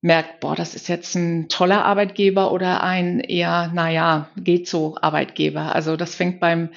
merkt, 0.00 0.40
boah, 0.40 0.54
das 0.54 0.74
ist 0.74 0.88
jetzt 0.88 1.14
ein 1.14 1.48
toller 1.48 1.84
Arbeitgeber 1.86 2.52
oder 2.52 2.82
ein 2.82 3.20
eher, 3.20 3.70
naja, 3.72 4.28
geht 4.36 4.68
so 4.68 4.96
Arbeitgeber. 5.00 5.74
Also 5.74 5.96
das 5.96 6.14
fängt 6.14 6.40
beim 6.40 6.68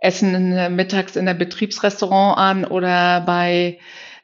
Essen 0.00 0.76
mittags 0.76 1.16
in 1.16 1.26
der 1.26 1.34
Betriebsrestaurant 1.34 2.38
an 2.38 2.64
oder 2.64 3.20
bei 3.22 3.78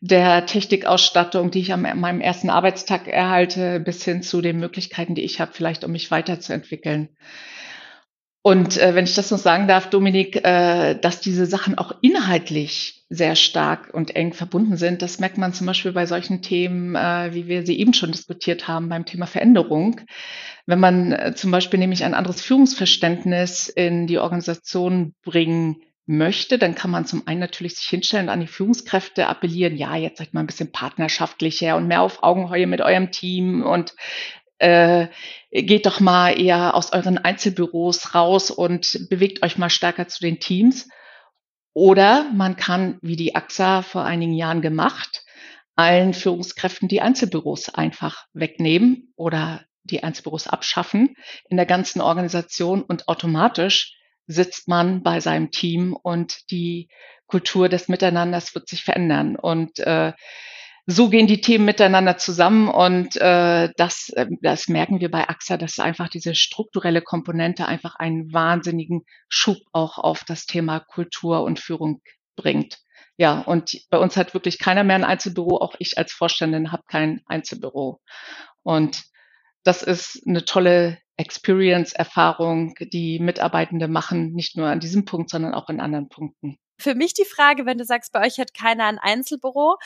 der 0.04 0.44
Technikausstattung, 0.44 1.50
die 1.50 1.60
ich 1.60 1.72
an 1.72 1.80
meinem 1.80 2.20
ersten 2.20 2.50
Arbeitstag 2.50 3.08
erhalte, 3.08 3.80
bis 3.80 4.04
hin 4.04 4.22
zu 4.22 4.42
den 4.42 4.58
Möglichkeiten, 4.58 5.14
die 5.14 5.22
ich 5.22 5.40
habe, 5.40 5.52
vielleicht 5.54 5.82
um 5.82 5.92
mich 5.92 6.10
weiterzuentwickeln. 6.10 7.08
Und 8.42 8.76
äh, 8.76 8.94
wenn 8.94 9.06
ich 9.06 9.14
das 9.14 9.30
noch 9.30 9.38
sagen 9.38 9.66
darf, 9.66 9.88
Dominik, 9.88 10.44
äh, 10.44 10.96
dass 10.96 11.22
diese 11.22 11.46
Sachen 11.46 11.78
auch 11.78 11.92
inhaltlich 12.02 13.06
sehr 13.08 13.34
stark 13.34 13.94
und 13.94 14.14
eng 14.14 14.34
verbunden 14.34 14.76
sind, 14.76 15.00
das 15.00 15.20
merkt 15.20 15.38
man 15.38 15.54
zum 15.54 15.66
Beispiel 15.66 15.92
bei 15.92 16.04
solchen 16.04 16.42
Themen, 16.42 16.94
äh, 16.94 17.32
wie 17.32 17.46
wir 17.46 17.64
sie 17.64 17.78
eben 17.78 17.94
schon 17.94 18.12
diskutiert 18.12 18.68
haben 18.68 18.90
beim 18.90 19.06
Thema 19.06 19.24
Veränderung. 19.24 20.02
Wenn 20.66 20.80
man 20.80 21.12
äh, 21.12 21.34
zum 21.34 21.50
Beispiel 21.50 21.78
nämlich 21.78 22.04
ein 22.04 22.12
anderes 22.12 22.42
Führungsverständnis 22.42 23.70
in 23.70 24.06
die 24.06 24.18
Organisation 24.18 25.14
bringen 25.22 25.76
möchte, 26.06 26.58
dann 26.58 26.74
kann 26.74 26.90
man 26.90 27.06
zum 27.06 27.26
einen 27.26 27.40
natürlich 27.40 27.76
sich 27.76 27.86
hinstellen 27.86 28.26
und 28.26 28.32
an 28.32 28.40
die 28.40 28.46
Führungskräfte 28.46 29.26
appellieren, 29.26 29.76
ja, 29.76 29.96
jetzt 29.96 30.18
seid 30.18 30.34
mal 30.34 30.40
ein 30.40 30.46
bisschen 30.46 30.72
partnerschaftlicher 30.72 31.76
und 31.76 31.86
mehr 31.86 32.02
auf 32.02 32.22
Augenhöhe 32.22 32.66
mit 32.66 32.80
eurem 32.80 33.10
Team 33.10 33.62
und 33.62 33.94
äh, 34.58 35.08
geht 35.50 35.86
doch 35.86 36.00
mal 36.00 36.38
eher 36.38 36.74
aus 36.74 36.92
euren 36.92 37.18
Einzelbüros 37.18 38.14
raus 38.14 38.50
und 38.50 39.06
bewegt 39.08 39.42
euch 39.42 39.58
mal 39.58 39.70
stärker 39.70 40.06
zu 40.08 40.20
den 40.20 40.40
Teams. 40.40 40.88
Oder 41.72 42.30
man 42.32 42.56
kann, 42.56 42.98
wie 43.02 43.16
die 43.16 43.34
AXA 43.34 43.82
vor 43.82 44.04
einigen 44.04 44.34
Jahren 44.34 44.62
gemacht, 44.62 45.24
allen 45.74 46.14
Führungskräften 46.14 46.88
die 46.88 47.00
Einzelbüros 47.00 47.68
einfach 47.68 48.26
wegnehmen 48.32 49.12
oder 49.16 49.64
die 49.82 50.02
Einzelbüros 50.02 50.46
abschaffen 50.46 51.16
in 51.48 51.56
der 51.56 51.66
ganzen 51.66 52.00
Organisation 52.00 52.82
und 52.82 53.08
automatisch 53.08 53.96
sitzt 54.26 54.68
man 54.68 55.02
bei 55.02 55.20
seinem 55.20 55.50
Team 55.50 55.94
und 55.94 56.50
die 56.50 56.88
Kultur 57.26 57.68
des 57.68 57.88
Miteinanders 57.88 58.54
wird 58.54 58.68
sich 58.68 58.82
verändern. 58.82 59.36
Und 59.36 59.78
äh, 59.80 60.12
so 60.86 61.08
gehen 61.08 61.26
die 61.26 61.40
Themen 61.40 61.64
miteinander 61.64 62.18
zusammen 62.18 62.68
und 62.68 63.16
äh, 63.16 63.70
das, 63.76 64.10
äh, 64.10 64.26
das 64.42 64.68
merken 64.68 65.00
wir 65.00 65.10
bei 65.10 65.28
AXA, 65.28 65.56
dass 65.56 65.78
einfach 65.78 66.08
diese 66.08 66.34
strukturelle 66.34 67.00
Komponente 67.00 67.66
einfach 67.66 67.94
einen 67.94 68.32
wahnsinnigen 68.32 69.04
Schub 69.28 69.58
auch 69.72 69.98
auf 69.98 70.24
das 70.24 70.44
Thema 70.44 70.80
Kultur 70.80 71.42
und 71.42 71.58
Führung 71.58 72.02
bringt. 72.36 72.78
Ja, 73.16 73.40
und 73.40 73.78
bei 73.90 73.98
uns 73.98 74.16
hat 74.16 74.34
wirklich 74.34 74.58
keiner 74.58 74.84
mehr 74.84 74.96
ein 74.96 75.04
Einzelbüro, 75.04 75.58
auch 75.58 75.74
ich 75.78 75.96
als 75.96 76.12
Vorständin 76.12 76.72
habe 76.72 76.82
kein 76.88 77.22
Einzelbüro. 77.26 78.00
Und 78.62 79.04
das 79.62 79.82
ist 79.82 80.22
eine 80.26 80.44
tolle 80.44 80.98
Experience-Erfahrung, 81.16 82.74
die 82.80 83.18
Mitarbeitende 83.18 83.88
machen, 83.88 84.32
nicht 84.32 84.56
nur 84.56 84.66
an 84.66 84.80
diesem 84.80 85.04
Punkt, 85.04 85.30
sondern 85.30 85.54
auch 85.54 85.68
in 85.68 85.80
anderen 85.80 86.08
Punkten. 86.08 86.56
Für 86.78 86.94
mich 86.94 87.14
die 87.14 87.24
Frage, 87.24 87.66
wenn 87.66 87.78
du 87.78 87.84
sagst, 87.84 88.12
bei 88.12 88.26
euch 88.26 88.38
hat 88.38 88.52
keiner 88.52 88.86
ein 88.86 88.98
Einzelbüro, 88.98 89.76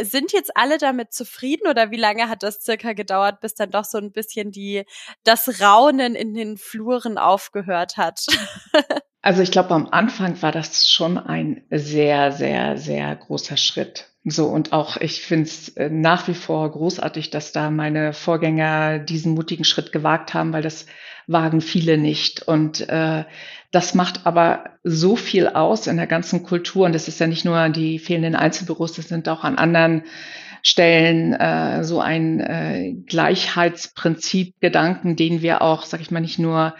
sind 0.00 0.32
jetzt 0.32 0.56
alle 0.56 0.78
damit 0.78 1.12
zufrieden 1.12 1.68
oder 1.68 1.90
wie 1.90 1.96
lange 1.96 2.28
hat 2.28 2.42
das 2.42 2.60
circa 2.60 2.92
gedauert, 2.92 3.40
bis 3.40 3.54
dann 3.54 3.70
doch 3.70 3.84
so 3.84 3.98
ein 3.98 4.12
bisschen 4.12 4.50
die, 4.50 4.84
das 5.22 5.60
Raunen 5.60 6.14
in 6.14 6.34
den 6.34 6.56
Fluren 6.56 7.18
aufgehört 7.18 7.96
hat? 7.96 8.26
Also 9.24 9.40
ich 9.40 9.50
glaube, 9.50 9.70
am 9.70 9.88
Anfang 9.90 10.42
war 10.42 10.52
das 10.52 10.86
schon 10.86 11.16
ein 11.16 11.62
sehr, 11.70 12.30
sehr, 12.30 12.76
sehr 12.76 13.16
großer 13.16 13.56
Schritt. 13.56 14.10
So, 14.22 14.44
und 14.48 14.74
auch 14.74 14.98
ich 14.98 15.22
finde 15.22 15.44
es 15.44 15.70
äh, 15.78 15.88
nach 15.88 16.28
wie 16.28 16.34
vor 16.34 16.70
großartig, 16.70 17.30
dass 17.30 17.50
da 17.50 17.70
meine 17.70 18.12
Vorgänger 18.12 18.98
diesen 18.98 19.32
mutigen 19.32 19.64
Schritt 19.64 19.92
gewagt 19.92 20.34
haben, 20.34 20.52
weil 20.52 20.60
das 20.60 20.84
wagen 21.26 21.62
viele 21.62 21.96
nicht. 21.96 22.46
Und 22.46 22.86
äh, 22.90 23.24
das 23.72 23.94
macht 23.94 24.26
aber 24.26 24.64
so 24.82 25.16
viel 25.16 25.48
aus 25.48 25.86
in 25.86 25.96
der 25.96 26.06
ganzen 26.06 26.42
Kultur. 26.42 26.84
Und 26.84 26.94
das 26.94 27.08
ist 27.08 27.18
ja 27.18 27.26
nicht 27.26 27.46
nur 27.46 27.70
die 27.70 27.98
fehlenden 27.98 28.34
Einzelbüros, 28.34 28.92
das 28.92 29.08
sind 29.08 29.26
auch 29.30 29.42
an 29.42 29.56
anderen 29.56 30.02
Stellen 30.62 31.32
äh, 31.32 31.82
so 31.82 31.98
ein 31.98 32.40
äh, 32.40 32.92
Gleichheitsprinzip 33.06 34.60
Gedanken, 34.60 35.16
den 35.16 35.40
wir 35.40 35.62
auch, 35.62 35.84
sag 35.84 36.02
ich 36.02 36.10
mal, 36.10 36.20
nicht 36.20 36.38
nur 36.38 36.74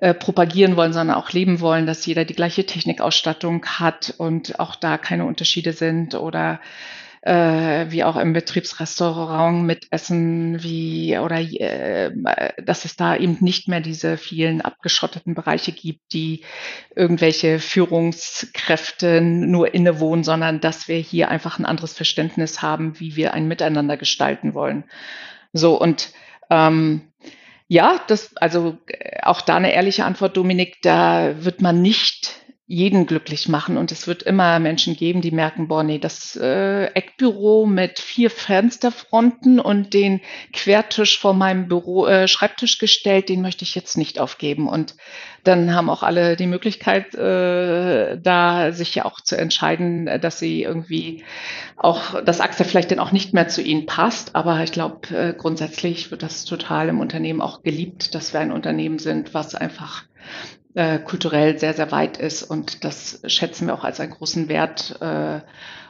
äh, 0.00 0.14
propagieren 0.14 0.76
wollen, 0.76 0.92
sondern 0.92 1.16
auch 1.16 1.30
leben 1.32 1.60
wollen, 1.60 1.86
dass 1.86 2.06
jeder 2.06 2.24
die 2.24 2.34
gleiche 2.34 2.64
Technikausstattung 2.64 3.64
hat 3.66 4.14
und 4.16 4.58
auch 4.58 4.74
da 4.74 4.98
keine 4.98 5.26
Unterschiede 5.26 5.72
sind 5.72 6.14
oder 6.14 6.60
äh, 7.22 7.90
wie 7.90 8.02
auch 8.02 8.16
im 8.16 8.32
Betriebsrestaurant 8.32 9.62
mit 9.62 9.88
Essen, 9.90 10.62
wie 10.62 11.18
oder 11.18 11.38
äh, 11.40 12.12
dass 12.62 12.86
es 12.86 12.96
da 12.96 13.14
eben 13.14 13.36
nicht 13.40 13.68
mehr 13.68 13.80
diese 13.80 14.16
vielen 14.16 14.62
abgeschotteten 14.62 15.34
Bereiche 15.34 15.72
gibt, 15.72 16.14
die 16.14 16.44
irgendwelche 16.96 17.58
Führungskräfte 17.58 19.20
nur 19.20 19.74
innewohnen, 19.74 20.24
sondern 20.24 20.60
dass 20.60 20.88
wir 20.88 20.96
hier 20.96 21.28
einfach 21.28 21.58
ein 21.58 21.66
anderes 21.66 21.92
Verständnis 21.92 22.62
haben, 22.62 22.98
wie 22.98 23.16
wir 23.16 23.34
ein 23.34 23.48
Miteinander 23.48 23.98
gestalten 23.98 24.54
wollen. 24.54 24.84
So 25.52 25.78
und 25.78 26.12
ähm, 26.48 27.02
ja, 27.70 28.00
das, 28.08 28.36
also 28.36 28.76
äh, 28.88 29.22
auch 29.22 29.40
da 29.42 29.54
eine 29.54 29.72
ehrliche 29.72 30.04
Antwort, 30.04 30.36
Dominik, 30.36 30.82
da 30.82 31.44
wird 31.44 31.62
man 31.62 31.80
nicht 31.80 32.39
jeden 32.70 33.06
glücklich 33.06 33.48
machen 33.48 33.76
und 33.76 33.90
es 33.90 34.06
wird 34.06 34.22
immer 34.22 34.60
Menschen 34.60 34.94
geben, 34.94 35.22
die 35.22 35.32
merken, 35.32 35.66
boah, 35.66 35.82
nee, 35.82 35.98
das 35.98 36.36
äh, 36.36 36.84
Eckbüro 36.84 37.66
mit 37.66 37.98
vier 37.98 38.30
Fensterfronten 38.30 39.58
und 39.58 39.92
den 39.92 40.20
Quertisch 40.52 41.18
vor 41.18 41.34
meinem 41.34 41.66
Büro, 41.66 42.06
äh, 42.06 42.28
Schreibtisch 42.28 42.78
gestellt, 42.78 43.28
den 43.28 43.42
möchte 43.42 43.64
ich 43.64 43.74
jetzt 43.74 43.98
nicht 43.98 44.20
aufgeben. 44.20 44.68
Und 44.68 44.94
dann 45.42 45.74
haben 45.74 45.90
auch 45.90 46.04
alle 46.04 46.36
die 46.36 46.46
Möglichkeit, 46.46 47.12
äh, 47.16 48.16
da 48.20 48.70
sich 48.70 48.94
ja 48.94 49.04
auch 49.04 49.20
zu 49.20 49.36
entscheiden, 49.36 50.06
dass 50.20 50.38
sie 50.38 50.62
irgendwie 50.62 51.24
auch, 51.76 52.22
dass 52.22 52.40
AXA 52.40 52.62
vielleicht 52.62 52.92
dann 52.92 53.00
auch 53.00 53.10
nicht 53.10 53.34
mehr 53.34 53.48
zu 53.48 53.62
ihnen 53.62 53.86
passt. 53.86 54.36
Aber 54.36 54.62
ich 54.62 54.70
glaube, 54.70 55.12
äh, 55.12 55.34
grundsätzlich 55.36 56.12
wird 56.12 56.22
das 56.22 56.44
total 56.44 56.88
im 56.88 57.00
Unternehmen 57.00 57.40
auch 57.40 57.64
geliebt, 57.64 58.14
dass 58.14 58.32
wir 58.32 58.38
ein 58.38 58.52
Unternehmen 58.52 59.00
sind, 59.00 59.34
was 59.34 59.56
einfach 59.56 60.04
äh, 60.74 60.98
kulturell 60.98 61.58
sehr, 61.58 61.74
sehr 61.74 61.90
weit 61.92 62.16
ist. 62.16 62.42
Und 62.42 62.84
das 62.84 63.20
schätzen 63.26 63.66
wir 63.66 63.74
auch 63.74 63.84
als 63.84 64.00
einen 64.00 64.12
großen 64.12 64.48
Wert 64.48 65.00
äh, 65.00 65.40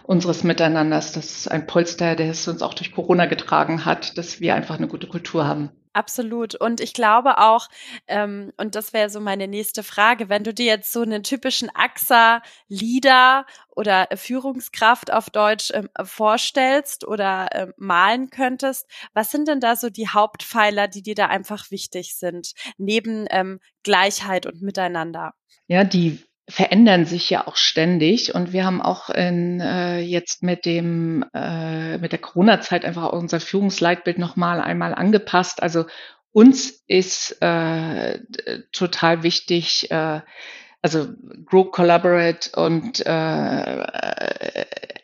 unseres 0.04 0.44
Miteinanders. 0.44 1.12
Das 1.12 1.26
ist 1.26 1.50
ein 1.50 1.66
Polster, 1.66 2.16
der 2.16 2.30
es 2.30 2.46
uns 2.48 2.62
auch 2.62 2.74
durch 2.74 2.92
Corona 2.92 3.26
getragen 3.26 3.84
hat, 3.84 4.16
dass 4.18 4.40
wir 4.40 4.54
einfach 4.54 4.76
eine 4.76 4.88
gute 4.88 5.06
Kultur 5.06 5.46
haben. 5.46 5.70
Absolut. 5.92 6.54
Und 6.54 6.80
ich 6.80 6.94
glaube 6.94 7.38
auch, 7.38 7.68
ähm, 8.06 8.52
und 8.56 8.76
das 8.76 8.92
wäre 8.92 9.10
so 9.10 9.18
meine 9.20 9.48
nächste 9.48 9.82
Frage, 9.82 10.28
wenn 10.28 10.44
du 10.44 10.54
dir 10.54 10.66
jetzt 10.66 10.92
so 10.92 11.02
einen 11.02 11.24
typischen 11.24 11.68
AXA-Leader 11.74 13.44
oder 13.70 14.06
Führungskraft 14.14 15.12
auf 15.12 15.30
Deutsch 15.30 15.72
ähm, 15.74 15.88
vorstellst 16.04 17.04
oder 17.04 17.48
ähm, 17.52 17.72
malen 17.76 18.30
könntest, 18.30 18.86
was 19.14 19.32
sind 19.32 19.48
denn 19.48 19.58
da 19.58 19.74
so 19.74 19.90
die 19.90 20.08
Hauptpfeiler, 20.08 20.86
die 20.86 21.02
dir 21.02 21.16
da 21.16 21.26
einfach 21.26 21.72
wichtig 21.72 22.14
sind, 22.14 22.52
neben 22.78 23.26
ähm, 23.30 23.58
Gleichheit 23.82 24.46
und 24.46 24.62
Miteinander? 24.62 25.34
Ja, 25.66 25.82
die 25.82 26.22
verändern 26.50 27.06
sich 27.06 27.30
ja 27.30 27.46
auch 27.46 27.56
ständig 27.56 28.34
und 28.34 28.52
wir 28.52 28.64
haben 28.64 28.82
auch 28.82 29.08
in, 29.08 29.60
äh, 29.60 30.00
jetzt 30.00 30.42
mit 30.42 30.64
dem 30.66 31.24
äh, 31.32 31.98
mit 31.98 32.12
der 32.12 32.18
Corona-Zeit 32.18 32.84
einfach 32.84 33.12
unser 33.12 33.40
Führungsleitbild 33.40 34.18
noch 34.18 34.36
mal 34.36 34.60
einmal 34.60 34.94
angepasst. 34.94 35.62
Also 35.62 35.86
uns 36.32 36.84
ist 36.86 37.40
äh, 37.40 38.20
total 38.72 39.22
wichtig, 39.22 39.90
äh, 39.90 40.20
also 40.82 41.08
Grow, 41.44 41.70
Collaborate 41.70 42.50
und 42.56 43.04
äh, 43.04 43.84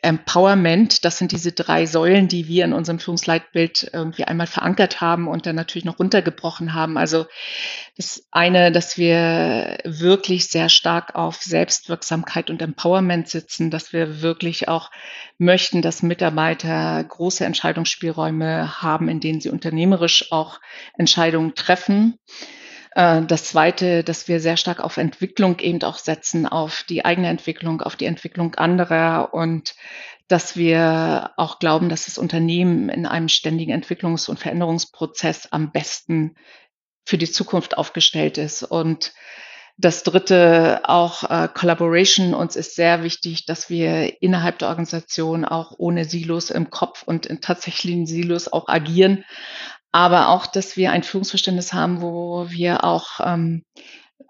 Empowerment, 0.01 1.03
das 1.03 1.17
sind 1.17 1.31
diese 1.31 1.51
drei 1.51 1.85
Säulen, 1.85 2.27
die 2.27 2.47
wir 2.47 2.65
in 2.65 2.73
unserem 2.73 2.97
Führungsleitbild 2.97 3.89
irgendwie 3.93 4.23
einmal 4.23 4.47
verankert 4.47 5.01
haben 5.01 5.27
und 5.27 5.45
dann 5.45 5.55
natürlich 5.55 5.85
noch 5.85 5.99
runtergebrochen 5.99 6.73
haben. 6.73 6.97
Also 6.97 7.25
das 7.97 8.25
eine, 8.31 8.71
dass 8.71 8.97
wir 8.97 9.77
wirklich 9.83 10.47
sehr 10.47 10.69
stark 10.69 11.15
auf 11.15 11.41
Selbstwirksamkeit 11.41 12.49
und 12.49 12.61
Empowerment 12.61 13.27
sitzen, 13.27 13.69
dass 13.69 13.91
wir 13.91 14.21
wirklich 14.21 14.67
auch 14.67 14.91
möchten, 15.37 15.81
dass 15.81 16.03
Mitarbeiter 16.03 17.03
große 17.03 17.43
Entscheidungsspielräume 17.43 18.81
haben, 18.81 19.09
in 19.09 19.19
denen 19.19 19.41
sie 19.41 19.49
unternehmerisch 19.49 20.31
auch 20.31 20.59
Entscheidungen 20.97 21.53
treffen. 21.53 22.17
Äh, 22.97 23.21
das 23.27 23.43
Zweite, 23.43 24.03
dass 24.03 24.27
wir 24.27 24.39
sehr 24.39 24.57
stark 24.57 24.79
auf 24.79 24.97
Entwicklung 24.97 25.59
eben 25.59 25.83
auch 25.83 25.99
setzen, 25.99 26.47
auf 26.47 26.83
die 26.89 27.05
eigene 27.05 27.29
Entwicklung, 27.29 27.81
auf 27.81 27.95
die 27.95 28.05
Entwicklung 28.05 28.55
anderer 28.55 29.33
und 29.33 29.75
dass 30.27 30.57
wir 30.57 31.31
auch 31.37 31.59
glauben, 31.59 31.89
dass 31.89 32.05
das 32.05 32.17
Unternehmen 32.17 32.89
in 32.89 33.05
einem 33.05 33.29
ständigen 33.29 33.71
Entwicklungs- 33.71 34.29
und 34.29 34.39
Veränderungsprozess 34.39 35.47
am 35.51 35.71
besten 35.71 36.35
für 37.05 37.19
die 37.19 37.31
Zukunft 37.31 37.77
aufgestellt 37.77 38.39
ist. 38.39 38.63
Und 38.63 39.13
das 39.77 40.01
dritte 40.01 40.81
auch 40.83 41.23
äh, 41.29 41.47
Collaboration. 41.53 42.33
Uns 42.33 42.55
ist 42.55 42.75
sehr 42.75 43.03
wichtig, 43.03 43.45
dass 43.45 43.69
wir 43.69 44.21
innerhalb 44.23 44.57
der 44.57 44.69
Organisation 44.69 45.45
auch 45.45 45.73
ohne 45.77 46.03
Silos 46.03 46.49
im 46.49 46.71
Kopf 46.71 47.03
und 47.03 47.27
in 47.27 47.41
tatsächlichen 47.41 48.07
Silos 48.07 48.51
auch 48.51 48.67
agieren, 48.67 49.23
aber 49.97 50.29
auch, 50.29 50.45
dass 50.45 50.77
wir 50.77 50.91
ein 50.91 51.01
Führungsverständnis 51.01 51.73
haben, 51.73 52.03
wo 52.03 52.51
wir 52.51 52.83
auch 52.83 53.19
ähm, 53.19 53.65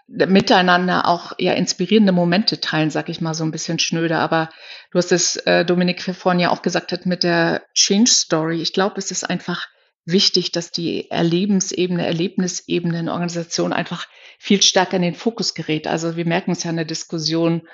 miteinander 0.08 1.06
auch 1.06 1.34
ja 1.40 1.52
inspirierende 1.52 2.14
Momente 2.14 2.62
teilen, 2.62 2.90
sag 2.90 3.10
ich 3.10 3.20
mal 3.20 3.34
so 3.34 3.44
ein 3.44 3.52
bisschen 3.52 3.78
schnöder. 3.78 4.20
Aber 4.20 4.50
du 4.92 4.98
hast 4.98 5.12
es, 5.12 5.36
äh, 5.36 5.66
Dominik, 5.66 6.02
vorhin 6.16 6.40
ja 6.40 6.52
auch 6.52 6.62
gesagt 6.62 6.94
hat 6.94 7.06
mit 7.06 7.24
der 7.24 7.64
Change 7.74 8.10
Story. 8.10 8.62
Ich 8.62 8.72
glaube, 8.72 8.96
es 8.98 9.12
ist 9.12 9.30
einfach 9.30 9.68
wichtig, 10.06 10.54
dass 10.54 10.72
die 10.72 11.12
Erlebensebene, 11.12 12.06
Erlebnisebene 12.06 13.02
in 13.02 13.10
Organisationen 13.10 13.74
einfach 13.74 14.08
viel 14.40 14.62
stärker 14.62 14.96
in 14.96 15.02
den 15.02 15.16
Fokus 15.16 15.54
gerät. 15.54 15.86
Also 15.86 16.16
wir 16.16 16.26
merken 16.26 16.52
es 16.52 16.64
ja 16.64 16.70
in 16.70 16.78
der 16.78 16.86
Diskussion 16.86 17.68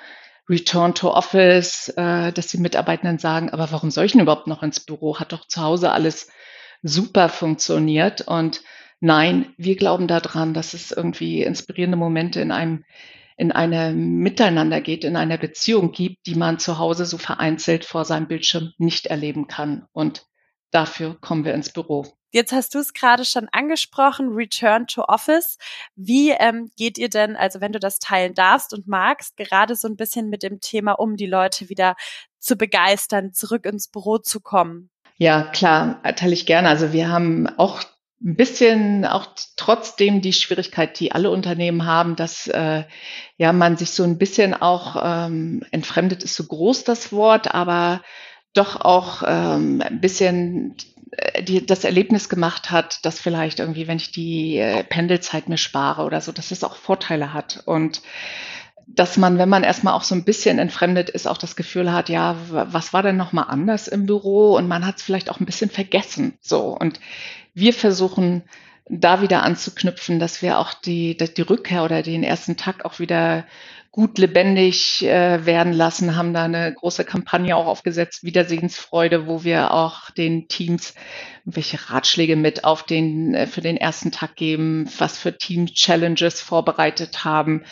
Return 0.50 0.96
to 0.96 1.12
Office, 1.12 1.90
äh, 1.96 2.32
dass 2.32 2.48
die 2.48 2.58
Mitarbeitenden 2.58 3.20
sagen, 3.20 3.50
aber 3.50 3.70
warum 3.70 3.92
soll 3.92 4.06
ich 4.06 4.12
denn 4.12 4.22
überhaupt 4.22 4.48
noch 4.48 4.64
ins 4.64 4.80
Büro? 4.80 5.20
Hat 5.20 5.30
doch 5.30 5.46
zu 5.46 5.60
Hause 5.60 5.92
alles 5.92 6.26
super 6.84 7.28
funktioniert. 7.28 8.20
Und 8.20 8.62
nein, 9.00 9.52
wir 9.56 9.74
glauben 9.74 10.06
daran, 10.06 10.54
dass 10.54 10.74
es 10.74 10.92
irgendwie 10.92 11.42
inspirierende 11.42 11.96
Momente 11.96 12.40
in 12.40 12.52
einem 12.52 12.84
in 13.36 13.50
einem 13.50 14.18
Miteinander 14.18 14.80
geht, 14.80 15.02
in 15.02 15.16
einer 15.16 15.38
Beziehung 15.38 15.90
gibt, 15.90 16.26
die 16.26 16.36
man 16.36 16.60
zu 16.60 16.78
Hause 16.78 17.04
so 17.04 17.18
vereinzelt 17.18 17.84
vor 17.84 18.04
seinem 18.04 18.28
Bildschirm 18.28 18.72
nicht 18.78 19.06
erleben 19.06 19.48
kann. 19.48 19.88
Und 19.92 20.26
dafür 20.70 21.18
kommen 21.20 21.44
wir 21.44 21.52
ins 21.52 21.72
Büro. 21.72 22.06
Jetzt 22.30 22.52
hast 22.52 22.74
du 22.74 22.78
es 22.78 22.92
gerade 22.92 23.24
schon 23.24 23.48
angesprochen, 23.50 24.28
Return 24.28 24.86
to 24.86 25.02
Office. 25.02 25.56
Wie 25.96 26.30
ähm, 26.30 26.70
geht 26.76 26.96
ihr 26.96 27.08
denn, 27.08 27.34
also 27.34 27.60
wenn 27.60 27.72
du 27.72 27.80
das 27.80 27.98
teilen 27.98 28.34
darfst 28.34 28.72
und 28.72 28.86
magst, 28.86 29.36
gerade 29.36 29.74
so 29.74 29.88
ein 29.88 29.96
bisschen 29.96 30.28
mit 30.28 30.44
dem 30.44 30.60
Thema, 30.60 30.92
um 30.92 31.16
die 31.16 31.26
Leute 31.26 31.68
wieder 31.68 31.96
zu 32.38 32.56
begeistern, 32.56 33.32
zurück 33.32 33.66
ins 33.66 33.88
Büro 33.88 34.18
zu 34.18 34.40
kommen? 34.40 34.90
Ja, 35.16 35.42
klar, 35.42 36.02
teile 36.16 36.32
ich 36.34 36.46
gerne. 36.46 36.68
Also 36.68 36.92
wir 36.92 37.08
haben 37.08 37.46
auch 37.58 37.82
ein 38.22 38.36
bisschen, 38.36 39.04
auch 39.04 39.26
trotzdem 39.56 40.20
die 40.22 40.32
Schwierigkeit, 40.32 40.98
die 40.98 41.12
alle 41.12 41.30
Unternehmen 41.30 41.84
haben, 41.84 42.16
dass 42.16 42.46
äh, 42.48 42.84
ja 43.36 43.52
man 43.52 43.76
sich 43.76 43.90
so 43.90 44.02
ein 44.02 44.18
bisschen 44.18 44.54
auch 44.54 44.96
ähm, 45.04 45.62
entfremdet 45.70 46.22
ist 46.22 46.34
so 46.34 46.44
groß 46.44 46.84
das 46.84 47.12
Wort, 47.12 47.54
aber 47.54 48.02
doch 48.54 48.80
auch 48.80 49.22
ähm, 49.26 49.82
ein 49.84 50.00
bisschen 50.00 50.76
äh, 51.12 51.42
die, 51.42 51.66
das 51.66 51.84
Erlebnis 51.84 52.28
gemacht 52.28 52.70
hat, 52.70 53.04
dass 53.04 53.20
vielleicht 53.20 53.60
irgendwie, 53.60 53.86
wenn 53.86 53.98
ich 53.98 54.10
die 54.10 54.56
äh, 54.58 54.84
Pendelzeit 54.84 55.48
mir 55.48 55.58
spare 55.58 56.02
oder 56.02 56.20
so, 56.20 56.32
dass 56.32 56.50
es 56.50 56.64
auch 56.64 56.76
Vorteile 56.76 57.32
hat. 57.34 57.62
Und 57.66 58.00
dass 58.86 59.16
man, 59.16 59.38
wenn 59.38 59.48
man 59.48 59.64
erstmal 59.64 59.94
auch 59.94 60.02
so 60.02 60.14
ein 60.14 60.24
bisschen 60.24 60.58
entfremdet 60.58 61.10
ist, 61.10 61.26
auch 61.26 61.38
das 61.38 61.56
Gefühl 61.56 61.92
hat, 61.92 62.08
ja, 62.08 62.36
was 62.50 62.92
war 62.92 63.02
denn 63.02 63.16
nochmal 63.16 63.46
anders 63.48 63.88
im 63.88 64.06
Büro? 64.06 64.56
Und 64.56 64.68
man 64.68 64.86
hat 64.86 64.96
es 64.98 65.02
vielleicht 65.02 65.30
auch 65.30 65.40
ein 65.40 65.46
bisschen 65.46 65.70
vergessen. 65.70 66.34
So. 66.40 66.76
Und 66.78 67.00
wir 67.54 67.72
versuchen 67.72 68.42
da 68.88 69.22
wieder 69.22 69.42
anzuknüpfen, 69.42 70.18
dass 70.18 70.42
wir 70.42 70.58
auch 70.58 70.74
die, 70.74 71.16
die 71.16 71.42
Rückkehr 71.42 71.84
oder 71.84 72.02
den 72.02 72.22
ersten 72.22 72.56
Tag 72.56 72.84
auch 72.84 72.98
wieder 72.98 73.44
gut 73.94 74.18
lebendig 74.18 75.04
äh, 75.04 75.46
werden 75.46 75.72
lassen, 75.72 76.16
haben 76.16 76.34
da 76.34 76.42
eine 76.42 76.74
große 76.74 77.04
Kampagne 77.04 77.56
auch 77.56 77.66
aufgesetzt, 77.66 78.24
Wiedersehensfreude, 78.24 79.28
wo 79.28 79.44
wir 79.44 79.72
auch 79.72 80.10
den 80.10 80.48
Teams 80.48 80.94
welche 81.44 81.78
Ratschläge 81.90 82.34
mit 82.34 82.64
auf 82.64 82.82
den 82.82 83.36
äh, 83.36 83.46
für 83.46 83.60
den 83.60 83.76
ersten 83.76 84.10
Tag 84.10 84.34
geben, 84.34 84.90
was 84.98 85.16
für 85.16 85.38
Team 85.38 85.66
Challenges 85.66 86.40
vorbereitet 86.40 87.24
haben. 87.24 87.62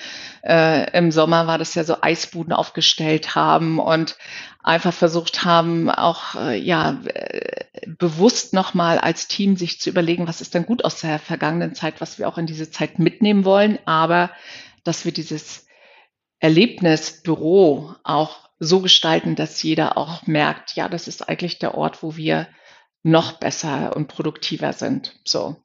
Äh, 0.45 0.97
Im 0.97 1.11
Sommer 1.11 1.49
war 1.49 1.59
das 1.59 1.75
ja 1.75 1.83
so 1.83 1.97
Eisbuden 2.01 2.53
aufgestellt 2.53 3.35
haben 3.35 3.81
und 3.81 4.17
einfach 4.63 4.95
versucht 4.95 5.45
haben, 5.45 5.91
auch 5.91 6.37
äh, 6.37 6.57
ja 6.57 7.01
äh, 7.03 7.65
bewusst 7.99 8.55
nochmal 8.55 8.99
als 8.99 9.27
Team 9.27 9.57
sich 9.57 9.81
zu 9.81 9.91
überlegen, 9.91 10.29
was 10.29 10.41
ist 10.41 10.55
denn 10.55 10.67
gut 10.67 10.85
aus 10.85 11.01
der 11.01 11.19
vergangenen 11.19 11.75
Zeit, 11.75 12.01
was 12.01 12.21
wir 12.21 12.29
auch 12.29 12.39
in 12.39 12.47
diese 12.47 12.71
Zeit 12.71 13.01
mitnehmen 13.01 13.45
wollen, 13.45 13.81
aber 13.87 14.31
dass 14.85 15.05
wir 15.05 15.11
dieses 15.11 15.67
Erlebnisbüro 16.43 17.95
auch 18.03 18.51
so 18.59 18.81
gestalten, 18.81 19.37
dass 19.37 19.63
jeder 19.63 19.97
auch 19.97 20.27
merkt, 20.27 20.75
ja, 20.75 20.89
das 20.89 21.07
ist 21.07 21.29
eigentlich 21.29 21.61
der 21.61 21.75
Ort, 21.77 22.03
wo 22.03 22.17
wir 22.17 22.49
noch 23.05 23.35
besser 23.39 23.95
und 23.95 24.09
produktiver 24.09 24.73
sind. 24.73 25.15
So. 25.25 25.57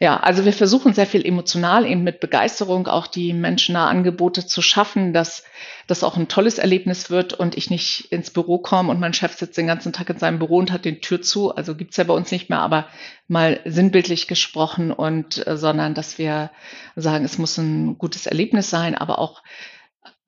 Ja, 0.00 0.18
also 0.18 0.44
wir 0.44 0.52
versuchen 0.52 0.92
sehr 0.94 1.06
viel 1.06 1.24
emotional 1.24 1.86
eben 1.86 2.02
mit 2.02 2.18
Begeisterung 2.20 2.88
auch 2.88 3.06
die 3.06 3.32
menschennahe 3.32 3.88
Angebote 3.88 4.46
zu 4.46 4.60
schaffen, 4.62 5.12
dass 5.12 5.44
das 5.86 6.02
auch 6.02 6.16
ein 6.16 6.28
tolles 6.28 6.58
Erlebnis 6.58 7.08
wird 7.08 7.32
und 7.32 7.56
ich 7.56 7.70
nicht 7.70 8.12
ins 8.12 8.30
Büro 8.30 8.58
komme 8.58 8.90
und 8.90 9.00
mein 9.00 9.14
Chef 9.14 9.34
sitzt 9.34 9.56
den 9.56 9.68
ganzen 9.68 9.92
Tag 9.92 10.10
in 10.10 10.18
seinem 10.18 10.38
Büro 10.38 10.58
und 10.58 10.72
hat 10.72 10.84
den 10.84 11.00
Tür 11.00 11.22
zu. 11.22 11.54
Also 11.54 11.76
gibt's 11.76 11.96
ja 11.96 12.04
bei 12.04 12.14
uns 12.14 12.30
nicht 12.32 12.50
mehr, 12.50 12.60
aber 12.60 12.88
mal 13.28 13.60
sinnbildlich 13.64 14.26
gesprochen 14.26 14.90
und 14.90 15.46
äh, 15.46 15.56
sondern 15.56 15.94
dass 15.94 16.18
wir 16.18 16.50
sagen, 16.96 17.24
es 17.24 17.38
muss 17.38 17.56
ein 17.56 17.96
gutes 17.96 18.26
Erlebnis 18.26 18.68
sein, 18.68 18.96
aber 18.96 19.18
auch 19.18 19.42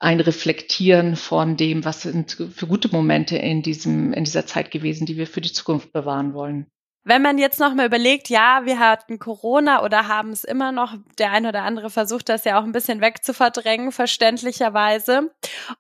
ein 0.01 0.21
Reflektieren 0.21 1.17
von 1.17 1.57
dem, 1.57 1.85
was 1.85 2.03
sind 2.03 2.33
für 2.33 2.67
gute 2.67 2.89
Momente 2.89 3.37
in 3.37 3.63
diesem, 3.63 4.13
in 4.13 4.25
dieser 4.25 4.47
Zeit 4.47 4.71
gewesen, 4.71 5.07
die 5.07 5.17
wir 5.17 5.27
für 5.27 5.41
die 5.41 5.53
Zukunft 5.53 5.93
bewahren 5.93 6.35
wollen. 6.35 6.67
Wenn 7.05 7.23
man 7.23 7.39
jetzt 7.39 7.59
noch 7.59 7.75
mal 7.75 7.87
überlegt, 7.87 8.29
ja, 8.29 8.63
wir 8.65 8.79
hatten 8.79 9.19
Corona 9.19 9.83
oder 9.83 10.09
haben 10.09 10.31
es 10.31 10.45
immer 10.45 10.73
noch, 10.73 10.95
der 11.19 11.33
eine 11.33 11.49
oder 11.49 11.63
andere 11.63 11.89
versucht 11.89 12.29
das 12.29 12.45
ja 12.45 12.61
auch 12.61 12.65
ein 12.65 12.73
bisschen 12.73 13.01
wegzuverdrängen, 13.01 13.93
verständlicherweise. 13.93 15.35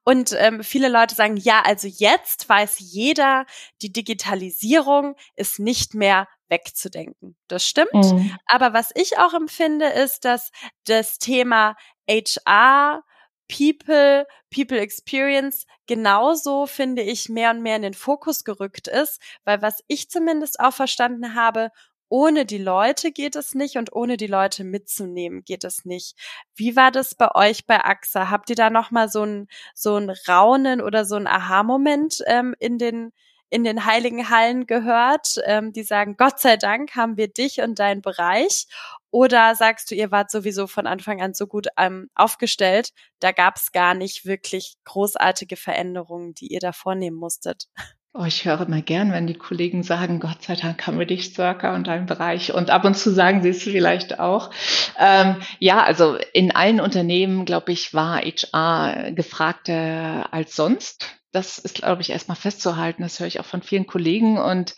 Und 0.04 0.34
ähm, 0.38 0.62
viele 0.62 0.88
Leute 0.88 1.14
sagen, 1.14 1.36
ja, 1.36 1.60
also 1.66 1.86
jetzt 1.86 2.48
weiß 2.48 2.76
jeder, 2.78 3.44
die 3.82 3.92
Digitalisierung 3.92 5.16
ist 5.36 5.58
nicht 5.58 5.92
mehr 5.92 6.28
wegzudenken. 6.48 7.36
Das 7.46 7.66
stimmt. 7.66 7.92
Mhm. 7.92 8.34
Aber 8.46 8.72
was 8.72 8.90
ich 8.94 9.18
auch 9.18 9.34
empfinde, 9.34 9.86
ist, 9.86 10.24
dass 10.24 10.50
das 10.86 11.18
Thema 11.18 11.76
HR 12.08 13.02
People, 13.48 14.26
People 14.54 14.78
Experience 14.78 15.66
genauso, 15.86 16.66
finde 16.66 17.02
ich, 17.02 17.28
mehr 17.28 17.50
und 17.50 17.62
mehr 17.62 17.76
in 17.76 17.82
den 17.82 17.94
Fokus 17.94 18.44
gerückt 18.44 18.88
ist, 18.88 19.20
weil 19.44 19.62
was 19.62 19.82
ich 19.86 20.10
zumindest 20.10 20.60
auch 20.60 20.72
verstanden 20.72 21.34
habe, 21.34 21.70
ohne 22.08 22.46
die 22.46 22.58
Leute 22.58 23.12
geht 23.12 23.36
es 23.36 23.54
nicht 23.54 23.76
und 23.76 23.92
ohne 23.92 24.16
die 24.16 24.26
Leute 24.26 24.64
mitzunehmen 24.64 25.44
geht 25.44 25.64
es 25.64 25.84
nicht. 25.84 26.16
Wie 26.54 26.74
war 26.76 26.90
das 26.90 27.14
bei 27.14 27.34
euch 27.34 27.66
bei 27.66 27.84
AXA? 27.84 28.30
Habt 28.30 28.50
ihr 28.50 28.56
da 28.56 28.70
nochmal 28.70 29.08
so 29.08 29.24
ein, 29.24 29.48
so 29.74 29.96
ein 29.96 30.10
Raunen 30.28 30.80
oder 30.80 31.04
so 31.04 31.16
ein 31.16 31.26
Aha-Moment 31.26 32.22
ähm, 32.26 32.54
in 32.58 32.78
den, 32.78 33.12
in 33.50 33.64
den 33.64 33.84
heiligen 33.84 34.30
Hallen 34.30 34.66
gehört, 34.66 35.36
ähm, 35.44 35.72
die 35.72 35.82
sagen, 35.82 36.16
Gott 36.16 36.40
sei 36.40 36.56
Dank 36.56 36.96
haben 36.96 37.16
wir 37.16 37.28
dich 37.28 37.60
und 37.60 37.78
deinen 37.78 38.02
Bereich? 38.02 38.66
Oder 39.10 39.54
sagst 39.54 39.90
du, 39.90 39.94
ihr 39.94 40.10
wart 40.10 40.30
sowieso 40.30 40.66
von 40.66 40.86
Anfang 40.86 41.22
an 41.22 41.34
so 41.34 41.46
gut 41.46 41.68
ähm, 41.78 42.08
aufgestellt, 42.14 42.90
da 43.20 43.32
gab 43.32 43.56
es 43.56 43.72
gar 43.72 43.94
nicht 43.94 44.26
wirklich 44.26 44.74
großartige 44.84 45.56
Veränderungen, 45.56 46.34
die 46.34 46.48
ihr 46.48 46.60
da 46.60 46.72
vornehmen 46.72 47.16
musstet? 47.16 47.68
Oh, 48.14 48.24
ich 48.24 48.44
höre 48.44 48.62
immer 48.62 48.82
gern, 48.82 49.12
wenn 49.12 49.26
die 49.26 49.34
Kollegen 49.34 49.82
sagen, 49.82 50.18
Gott 50.18 50.42
sei 50.42 50.56
Dank 50.56 50.84
haben 50.86 50.98
wir 50.98 51.06
dich, 51.06 51.34
Circa, 51.34 51.74
und 51.74 51.86
deinen 51.86 52.06
Bereich. 52.06 52.52
Und 52.52 52.70
ab 52.70 52.84
und 52.84 52.96
zu 52.96 53.12
sagen 53.12 53.42
sie 53.42 53.50
es 53.50 53.62
vielleicht 53.62 54.18
auch. 54.18 54.50
Ähm, 54.98 55.36
ja, 55.60 55.84
also 55.84 56.16
in 56.32 56.50
allen 56.50 56.80
Unternehmen, 56.80 57.44
glaube 57.44 57.70
ich, 57.70 57.94
war 57.94 58.20
HR 58.20 59.12
gefragter 59.12 60.32
als 60.32 60.56
sonst. 60.56 61.17
Das 61.32 61.58
ist, 61.58 61.74
glaube 61.74 62.02
ich, 62.02 62.10
erstmal 62.10 62.36
festzuhalten. 62.36 63.02
Das 63.02 63.20
höre 63.20 63.26
ich 63.26 63.40
auch 63.40 63.46
von 63.46 63.62
vielen 63.62 63.86
Kollegen. 63.86 64.38
Und 64.38 64.76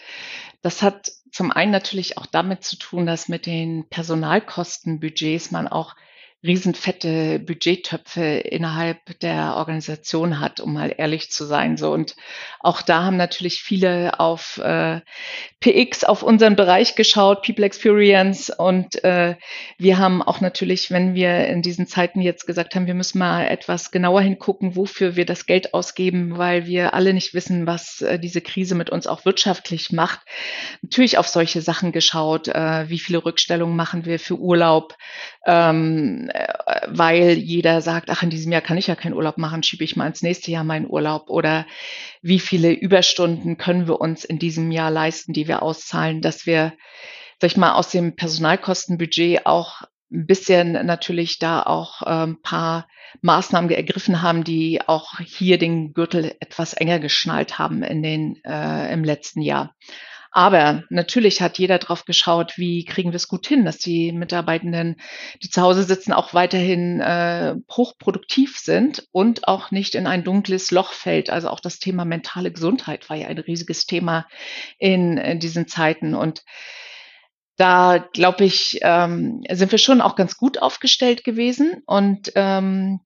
das 0.62 0.82
hat 0.82 1.12
zum 1.30 1.52
einen 1.52 1.70
natürlich 1.70 2.18
auch 2.18 2.26
damit 2.26 2.64
zu 2.64 2.76
tun, 2.76 3.06
dass 3.06 3.28
mit 3.28 3.46
den 3.46 3.88
Personalkostenbudgets 3.88 5.52
man 5.52 5.68
auch 5.68 5.94
riesenfette 6.42 7.38
Budgettöpfe 7.38 8.22
innerhalb 8.22 9.18
der 9.20 9.56
Organisation 9.56 10.40
hat, 10.40 10.60
um 10.60 10.72
mal 10.72 10.94
ehrlich 10.96 11.30
zu 11.30 11.44
sein. 11.44 11.76
So 11.76 11.92
und 11.92 12.16
auch 12.60 12.80
da 12.80 13.02
haben 13.04 13.18
natürlich 13.18 13.60
viele 13.60 14.18
auf 14.18 14.56
äh, 14.58 15.00
PX, 15.60 16.04
auf 16.04 16.22
unseren 16.22 16.56
Bereich 16.56 16.94
geschaut, 16.94 17.42
People 17.42 17.66
Experience 17.66 18.48
und 18.48 19.04
äh, 19.04 19.36
wir 19.76 19.98
haben 19.98 20.22
auch 20.22 20.40
natürlich, 20.40 20.90
wenn 20.90 21.14
wir 21.14 21.46
in 21.46 21.60
diesen 21.60 21.86
Zeiten 21.86 22.22
jetzt 22.22 22.46
gesagt 22.46 22.74
haben, 22.74 22.86
wir 22.86 22.94
müssen 22.94 23.18
mal 23.18 23.46
etwas 23.46 23.90
genauer 23.90 24.22
hingucken, 24.22 24.76
wofür 24.76 25.16
wir 25.16 25.26
das 25.26 25.44
Geld 25.44 25.74
ausgeben, 25.74 26.38
weil 26.38 26.66
wir 26.66 26.94
alle 26.94 27.12
nicht 27.12 27.34
wissen, 27.34 27.66
was 27.66 28.00
äh, 28.00 28.18
diese 28.18 28.40
Krise 28.40 28.74
mit 28.74 28.88
uns 28.88 29.06
auch 29.06 29.26
wirtschaftlich 29.26 29.92
macht. 29.92 30.20
Natürlich 30.80 31.18
auf 31.18 31.28
solche 31.28 31.60
Sachen 31.60 31.92
geschaut, 31.92 32.48
äh, 32.48 32.88
wie 32.88 32.98
viele 32.98 33.22
Rückstellungen 33.22 33.76
machen 33.76 34.06
wir 34.06 34.18
für 34.18 34.38
Urlaub, 34.38 34.96
ähm, 35.46 36.29
äh, 36.30 36.86
weil 36.88 37.32
jeder 37.32 37.80
sagt, 37.80 38.10
ach, 38.10 38.22
in 38.22 38.30
diesem 38.30 38.52
Jahr 38.52 38.60
kann 38.60 38.78
ich 38.78 38.86
ja 38.86 38.94
keinen 38.94 39.14
Urlaub 39.14 39.38
machen, 39.38 39.62
schiebe 39.62 39.84
ich 39.84 39.96
mal 39.96 40.06
ins 40.06 40.22
nächste 40.22 40.50
Jahr 40.50 40.64
meinen 40.64 40.88
Urlaub 40.88 41.28
oder 41.28 41.66
wie 42.22 42.40
viele 42.40 42.72
Überstunden 42.72 43.56
können 43.56 43.86
wir 43.86 44.00
uns 44.00 44.24
in 44.24 44.38
diesem 44.38 44.70
Jahr 44.70 44.90
leisten, 44.90 45.32
die 45.32 45.48
wir 45.48 45.62
auszahlen, 45.62 46.20
dass 46.20 46.46
wir, 46.46 46.72
sag 47.40 47.50
ich 47.50 47.56
mal, 47.56 47.74
aus 47.74 47.90
dem 47.90 48.16
Personalkostenbudget 48.16 49.46
auch 49.46 49.82
ein 50.12 50.26
bisschen 50.26 50.72
natürlich 50.72 51.38
da 51.38 51.62
auch 51.62 52.02
ein 52.02 52.30
ähm, 52.30 52.42
paar 52.42 52.88
Maßnahmen 53.22 53.70
ergriffen 53.70 54.22
haben, 54.22 54.44
die 54.44 54.80
auch 54.86 55.18
hier 55.20 55.58
den 55.58 55.92
Gürtel 55.92 56.34
etwas 56.40 56.74
enger 56.74 56.98
geschnallt 56.98 57.58
haben 57.58 57.82
in 57.82 58.02
den, 58.02 58.40
äh, 58.44 58.92
im 58.92 59.04
letzten 59.04 59.42
Jahr. 59.42 59.74
Aber 60.32 60.84
natürlich 60.90 61.42
hat 61.42 61.58
jeder 61.58 61.78
drauf 61.78 62.04
geschaut, 62.04 62.56
wie 62.56 62.84
kriegen 62.84 63.10
wir 63.10 63.16
es 63.16 63.26
gut 63.26 63.46
hin, 63.46 63.64
dass 63.64 63.78
die 63.78 64.12
Mitarbeitenden, 64.12 64.96
die 65.42 65.50
zu 65.50 65.60
Hause 65.60 65.82
sitzen, 65.82 66.12
auch 66.12 66.34
weiterhin 66.34 67.00
äh, 67.00 67.56
hochproduktiv 67.70 68.56
sind 68.58 69.08
und 69.10 69.48
auch 69.48 69.72
nicht 69.72 69.96
in 69.96 70.06
ein 70.06 70.22
dunkles 70.22 70.70
Loch 70.70 70.92
fällt. 70.92 71.30
Also 71.30 71.48
auch 71.48 71.58
das 71.58 71.80
Thema 71.80 72.04
mentale 72.04 72.52
Gesundheit 72.52 73.10
war 73.10 73.16
ja 73.16 73.26
ein 73.26 73.38
riesiges 73.38 73.86
Thema 73.86 74.26
in, 74.78 75.18
in 75.18 75.40
diesen 75.40 75.66
Zeiten. 75.66 76.14
Und 76.14 76.44
da 77.56 77.98
glaube 77.98 78.44
ich, 78.44 78.78
ähm, 78.82 79.42
sind 79.50 79.72
wir 79.72 79.78
schon 79.78 80.00
auch 80.00 80.14
ganz 80.14 80.36
gut 80.36 80.62
aufgestellt 80.62 81.24
gewesen. 81.24 81.82
Und 81.86 82.30
ähm, 82.36 83.00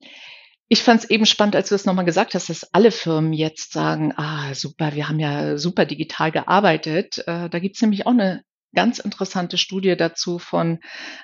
ich 0.68 0.82
fand 0.82 1.04
es 1.04 1.10
eben 1.10 1.26
spannend, 1.26 1.56
als 1.56 1.68
du 1.68 1.74
es 1.74 1.84
nochmal 1.84 2.04
gesagt 2.04 2.34
hast, 2.34 2.48
dass 2.48 2.72
alle 2.72 2.90
Firmen 2.90 3.32
jetzt 3.32 3.72
sagen, 3.72 4.12
ah, 4.16 4.54
super, 4.54 4.94
wir 4.94 5.08
haben 5.08 5.20
ja 5.20 5.58
super 5.58 5.84
digital 5.84 6.32
gearbeitet. 6.32 7.18
Äh, 7.26 7.50
da 7.50 7.58
gibt 7.58 7.76
es 7.76 7.82
nämlich 7.82 8.06
auch 8.06 8.12
eine 8.12 8.42
ganz 8.74 8.98
interessante 8.98 9.56
Studie 9.56 9.96
dazu 9.96 10.38
von 10.38 10.80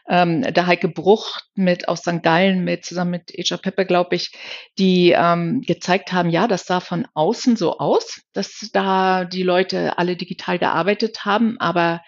ähm, 0.08 0.42
der 0.42 0.66
Heike 0.66 0.88
Bruch 0.88 1.40
mit 1.54 1.88
aus 1.88 2.00
St. 2.00 2.22
Gallen 2.22 2.64
mit 2.64 2.84
zusammen 2.84 3.10
mit 3.10 3.36
Eja 3.36 3.56
Peppe, 3.56 3.84
glaube 3.84 4.16
ich, 4.16 4.30
die 4.78 5.12
ähm, 5.16 5.60
gezeigt 5.62 6.12
haben, 6.12 6.30
ja, 6.30 6.46
das 6.46 6.64
sah 6.64 6.80
von 6.80 7.06
außen 7.14 7.56
so 7.56 7.78
aus, 7.78 8.22
dass 8.32 8.70
da 8.72 9.24
die 9.24 9.42
Leute 9.42 9.98
alle 9.98 10.16
digital 10.16 10.58
gearbeitet 10.58 11.24
haben, 11.24 11.58
aber 11.58 12.02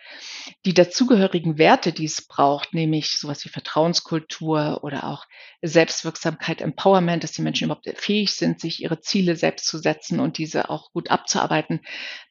die 0.65 0.75
dazugehörigen 0.75 1.59
Werte, 1.59 1.93
die 1.93 2.05
es 2.05 2.27
braucht, 2.27 2.75
nämlich 2.75 3.19
sowas 3.19 3.45
wie 3.45 3.49
Vertrauenskultur 3.49 4.81
oder 4.83 5.05
auch 5.05 5.25
Selbstwirksamkeit, 5.63 6.61
Empowerment, 6.61 7.25
dass 7.25 7.33
die 7.33 7.43
Menschen 7.43 7.67
überhaupt 7.67 7.89
fähig 7.97 8.33
sind, 8.33 8.61
sich 8.61 8.83
ihre 8.83 9.01
Ziele 9.01 9.37
selbst 9.37 9.67
zu 9.67 9.79
setzen 9.79 10.21
und 10.21 10.39
diese 10.39 10.71
auch 10.71 10.93
gut 10.93 11.11
abzuarbeiten, 11.11 11.81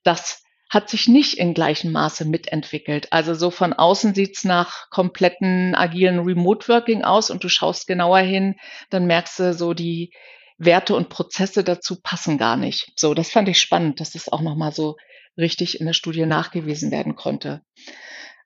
das 0.04 0.44
hat 0.70 0.90
sich 0.90 1.10
nicht 1.10 1.34
in 1.34 1.54
gleichem 1.54 1.92
Maße 1.92 2.24
mitentwickelt. 2.24 3.12
Also 3.12 3.34
so 3.34 3.52
von 3.52 3.74
außen 3.74 4.16
sieht's 4.16 4.46
nach 4.46 4.90
kompletten 4.90 5.76
agilen 5.76 6.20
Remote 6.20 6.70
Working 6.70 7.04
aus 7.04 7.30
und 7.30 7.44
du 7.44 7.50
schaust 7.50 7.88
genauer 7.88 8.20
hin, 8.20 8.56
dann 8.90 9.06
merkst 9.06 9.40
du 9.40 9.54
so 9.54 9.74
die 9.74 10.14
Werte 10.58 10.96
und 10.96 11.10
Prozesse 11.10 11.66
dazu 11.66 12.00
passen 12.02 12.38
gar 12.38 12.56
nicht. 12.56 12.94
So, 12.96 13.14
das 13.14 13.32
fand 13.32 13.50
ich 13.50 13.60
spannend, 13.60 14.00
dass 14.00 14.12
das 14.12 14.30
auch 14.30 14.42
nochmal 14.42 14.72
so 14.72 14.96
richtig 15.38 15.80
in 15.80 15.86
der 15.86 15.94
Studie 15.94 16.26
nachgewiesen 16.26 16.92
werden 16.92 17.16
konnte. 17.16 17.64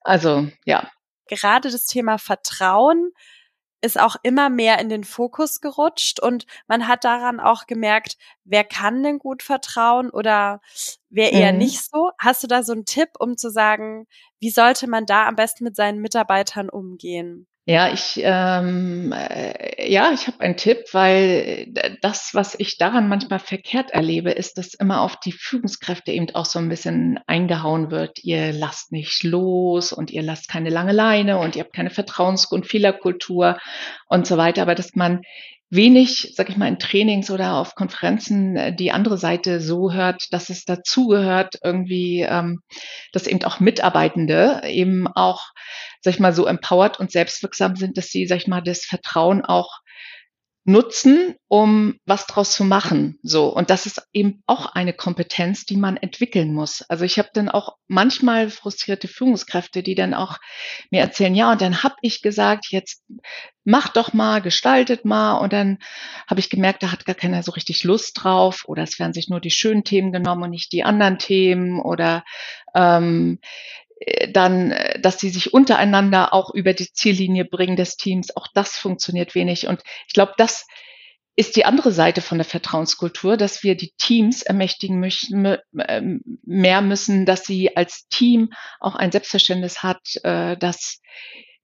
Also 0.02 0.48
ja. 0.66 0.90
Gerade 1.28 1.72
das 1.72 1.86
Thema 1.86 2.18
Vertrauen 2.18 3.12
ist 3.82 4.00
auch 4.00 4.16
immer 4.24 4.50
mehr 4.50 4.80
in 4.80 4.90
den 4.90 5.04
Fokus 5.04 5.62
gerutscht 5.62 6.20
und 6.20 6.46
man 6.68 6.88
hat 6.88 7.04
daran 7.04 7.40
auch 7.40 7.68
gemerkt, 7.68 8.18
wer 8.44 8.64
kann 8.64 9.04
denn 9.04 9.20
gut 9.20 9.44
vertrauen 9.44 10.10
oder 10.10 10.60
wer 11.10 11.34
eher 11.34 11.54
mhm. 11.54 11.60
nicht 11.60 11.84
so. 11.84 12.12
Hast 12.20 12.44
du 12.44 12.48
da 12.48 12.64
so 12.64 12.74
einen 12.74 12.86
Tipp, 12.86 13.10
um 13.20 13.38
zu 13.38 13.50
sagen, 13.50 14.08
wie 14.40 14.50
sollte 14.50 14.88
man 14.88 15.06
da 15.06 15.28
am 15.28 15.36
besten 15.36 15.64
mit 15.64 15.76
seinen 15.76 16.02
Mitarbeitern 16.02 16.70
umgehen? 16.70 17.48
Ja, 17.68 17.92
ich 17.92 18.22
ähm, 18.24 19.12
äh, 19.12 19.92
ja, 19.92 20.12
ich 20.14 20.28
habe 20.28 20.40
einen 20.42 20.56
Tipp, 20.56 20.84
weil 20.92 21.74
das, 22.02 22.30
was 22.34 22.54
ich 22.60 22.78
daran 22.78 23.08
manchmal 23.08 23.40
verkehrt 23.40 23.90
erlebe, 23.90 24.30
ist, 24.30 24.60
dass 24.60 24.76
immer 24.76 25.02
auf 25.02 25.20
die 25.20 25.32
Führungskräfte 25.32 26.12
eben 26.12 26.28
auch 26.36 26.46
so 26.46 26.60
ein 26.60 26.70
bisschen 26.70 27.20
eingehauen 27.26 27.90
wird. 27.90 28.24
Ihr 28.24 28.54
lasst 28.54 28.92
nicht 28.92 29.24
los 29.24 29.94
und 29.94 30.12
ihr 30.12 30.22
lasst 30.22 30.48
keine 30.48 30.70
lange 30.70 30.92
Leine 30.92 31.40
und 31.40 31.56
ihr 31.56 31.64
habt 31.64 31.74
keine 31.74 31.90
Vertrauens- 31.90 32.52
und 32.52 32.68
Fehlerkultur 32.68 33.58
und 34.10 34.28
so 34.28 34.38
weiter. 34.38 34.62
Aber 34.62 34.76
dass 34.76 34.94
man 34.94 35.22
wenig, 35.72 36.34
sag 36.36 36.50
ich 36.50 36.58
mal, 36.58 36.68
in 36.68 36.80
Trainings 36.80 37.32
oder 37.32 37.56
auf 37.56 37.76
Konferenzen 37.76 38.56
äh, 38.56 38.76
die 38.76 38.92
andere 38.92 39.18
Seite 39.18 39.60
so 39.60 39.92
hört, 39.92 40.28
dass 40.32 40.50
es 40.50 40.66
dazugehört, 40.66 41.56
irgendwie, 41.64 42.22
ähm, 42.22 42.62
dass 43.12 43.28
eben 43.28 43.44
auch 43.44 43.60
Mitarbeitende 43.60 44.62
eben 44.68 45.08
auch, 45.08 45.50
sag 46.06 46.14
ich 46.14 46.20
mal, 46.20 46.34
so 46.34 46.46
empowered 46.46 47.00
und 47.00 47.12
selbstwirksam 47.12 47.76
sind, 47.76 47.98
dass 47.98 48.08
sie, 48.08 48.28
sag 48.28 48.38
ich 48.38 48.48
mal, 48.48 48.62
das 48.62 48.86
Vertrauen 48.86 49.44
auch 49.44 49.82
nutzen, 50.68 51.36
um 51.48 52.00
was 52.06 52.26
draus 52.26 52.52
zu 52.52 52.64
machen. 52.64 53.20
So 53.22 53.50
und 53.56 53.70
das 53.70 53.86
ist 53.86 54.02
eben 54.14 54.42
auch 54.48 54.66
eine 54.74 54.94
Kompetenz, 54.94 55.66
die 55.66 55.78
man 55.78 55.96
entwickeln 55.96 56.54
muss. 56.54 56.82
Also 56.90 57.06
ich 57.06 57.20
habe 57.20 57.30
dann 57.34 57.50
auch 57.50 57.76
manchmal 57.88 58.50
frustrierte 58.50 59.08
Führungskräfte, 59.08 59.84
die 59.84 59.94
dann 59.94 60.16
auch 60.16 60.38
mir 60.90 61.02
erzählen, 61.02 61.36
ja 61.36 61.52
und 61.52 61.62
dann 61.62 61.84
habe 61.84 61.96
ich 62.02 62.24
gesagt, 62.24 62.68
jetzt 62.72 63.04
mach 63.64 63.90
doch 63.90 64.14
mal, 64.14 64.42
gestaltet 64.42 65.06
mal 65.06 65.38
und 65.38 65.54
dann 65.54 65.78
habe 66.28 66.40
ich 66.40 66.50
gemerkt, 66.50 66.82
da 66.82 66.92
hat 66.92 67.06
gar 67.06 67.16
keiner 67.16 67.44
so 67.44 67.52
richtig 67.52 67.84
Lust 67.84 68.24
drauf 68.24 68.64
oder 68.66 68.82
es 68.82 68.98
werden 68.98 69.14
sich 69.14 69.30
nur 69.30 69.40
die 69.40 69.52
schönen 69.52 69.84
Themen 69.84 70.12
genommen 70.12 70.44
und 70.44 70.50
nicht 70.50 70.72
die 70.72 70.84
anderen 70.84 71.20
Themen 71.20 71.80
oder 71.80 72.24
ähm, 72.74 73.40
äh, 73.42 73.85
dann, 74.32 74.72
äh, 74.72 75.00
dass 75.00 75.20
sie 75.20 75.30
sich 75.30 75.54
untereinander 75.54 76.34
auch 76.34 76.54
über 76.54 76.74
die 76.74 76.92
Ziellinie 76.92 77.46
bringen 77.46 77.76
des 77.76 77.98
Teams. 77.98 78.36
Auch 78.36 78.48
das 78.54 78.76
funktioniert 78.76 79.36
wenig. 79.36 79.68
Und 79.68 79.82
ich 80.08 80.14
glaube, 80.14 80.34
das 80.38 80.68
ist 81.38 81.56
die 81.58 81.66
andere 81.66 81.92
Seite 81.92 82.22
von 82.22 82.38
der 82.38 82.46
Vertrauenskultur, 82.46 83.36
dass 83.36 83.62
wir 83.62 83.76
die 83.76 83.94
Teams 83.98 84.42
ermächtigen 84.42 85.00
möchten, 85.00 85.58
ähm, 85.88 86.22
mehr 86.44 86.82
müssen, 86.82 87.26
dass 87.26 87.44
sie 87.44 87.76
als 87.76 88.08
Team 88.08 88.54
auch 88.80 88.96
ein 88.96 89.12
Selbstverständnis 89.12 89.84
hat, 89.84 90.02
äh, 90.24 90.56
dass 90.58 91.02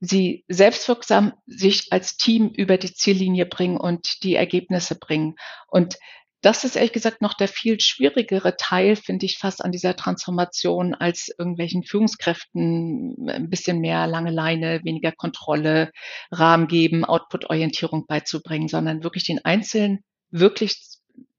sie 0.02 0.44
selbstwirksam 0.50 1.34
sich 1.46 1.88
als 1.92 2.18
Team 2.18 2.50
über 2.50 2.78
die 2.78 2.94
Ziellinie 2.94 3.46
bringen 3.46 3.78
und 3.78 4.24
die 4.24 4.36
Ergebnisse 4.36 4.96
bringen. 4.96 5.36
Und 5.68 5.98
das 6.42 6.64
ist 6.64 6.76
ehrlich 6.76 6.94
gesagt 6.94 7.22
noch 7.22 7.36
der 7.36 7.48
viel 7.48 7.80
schwierigere 7.80 8.58
Teil, 8.58 8.96
finde 8.96 9.26
ich, 9.26 9.38
fast 9.38 9.64
an 9.64 9.72
dieser 9.72 9.96
Transformation, 9.96 10.96
als 10.96 11.30
irgendwelchen 11.38 11.84
Führungskräften 11.84 13.30
ein 13.30 13.50
bisschen 13.50 13.80
mehr 13.80 14.08
lange 14.08 14.32
Leine, 14.32 14.82
weniger 14.84 15.12
Kontrolle, 15.12 15.92
Rahmen 16.32 16.68
geben, 16.68 17.06
Output-Orientierung 17.06 18.08
beizubringen, 18.08 18.68
sondern 18.68 19.04
wirklich 19.04 19.26
den 19.26 19.44
Einzelnen 19.46 20.04
wirklich 20.32 20.78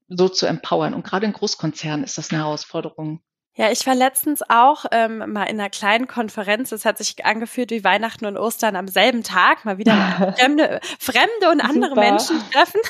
so 0.07 0.29
zu 0.29 0.45
empowern. 0.45 0.93
Und 0.93 1.03
gerade 1.03 1.25
in 1.25 1.33
Großkonzernen 1.33 2.05
ist 2.05 2.17
das 2.17 2.31
eine 2.31 2.41
Herausforderung. 2.43 3.21
Ja, 3.55 3.71
ich 3.71 3.85
war 3.85 3.93
letztens 3.93 4.41
auch 4.49 4.85
ähm, 4.91 5.19
mal 5.31 5.43
in 5.43 5.59
einer 5.59 5.69
kleinen 5.69 6.07
Konferenz. 6.07 6.71
Es 6.71 6.85
hat 6.85 6.97
sich 6.97 7.23
angefühlt 7.23 7.69
wie 7.69 7.83
Weihnachten 7.83 8.25
und 8.25 8.35
Ostern 8.35 8.75
am 8.75 8.87
selben 8.87 9.21
Tag. 9.21 9.63
Mal 9.63 9.77
wieder 9.77 10.33
fremde, 10.39 10.79
fremde 10.99 11.51
und 11.51 11.61
andere 11.61 11.89
Super. 11.89 12.01
Menschen 12.01 12.43
treffen. 12.51 12.81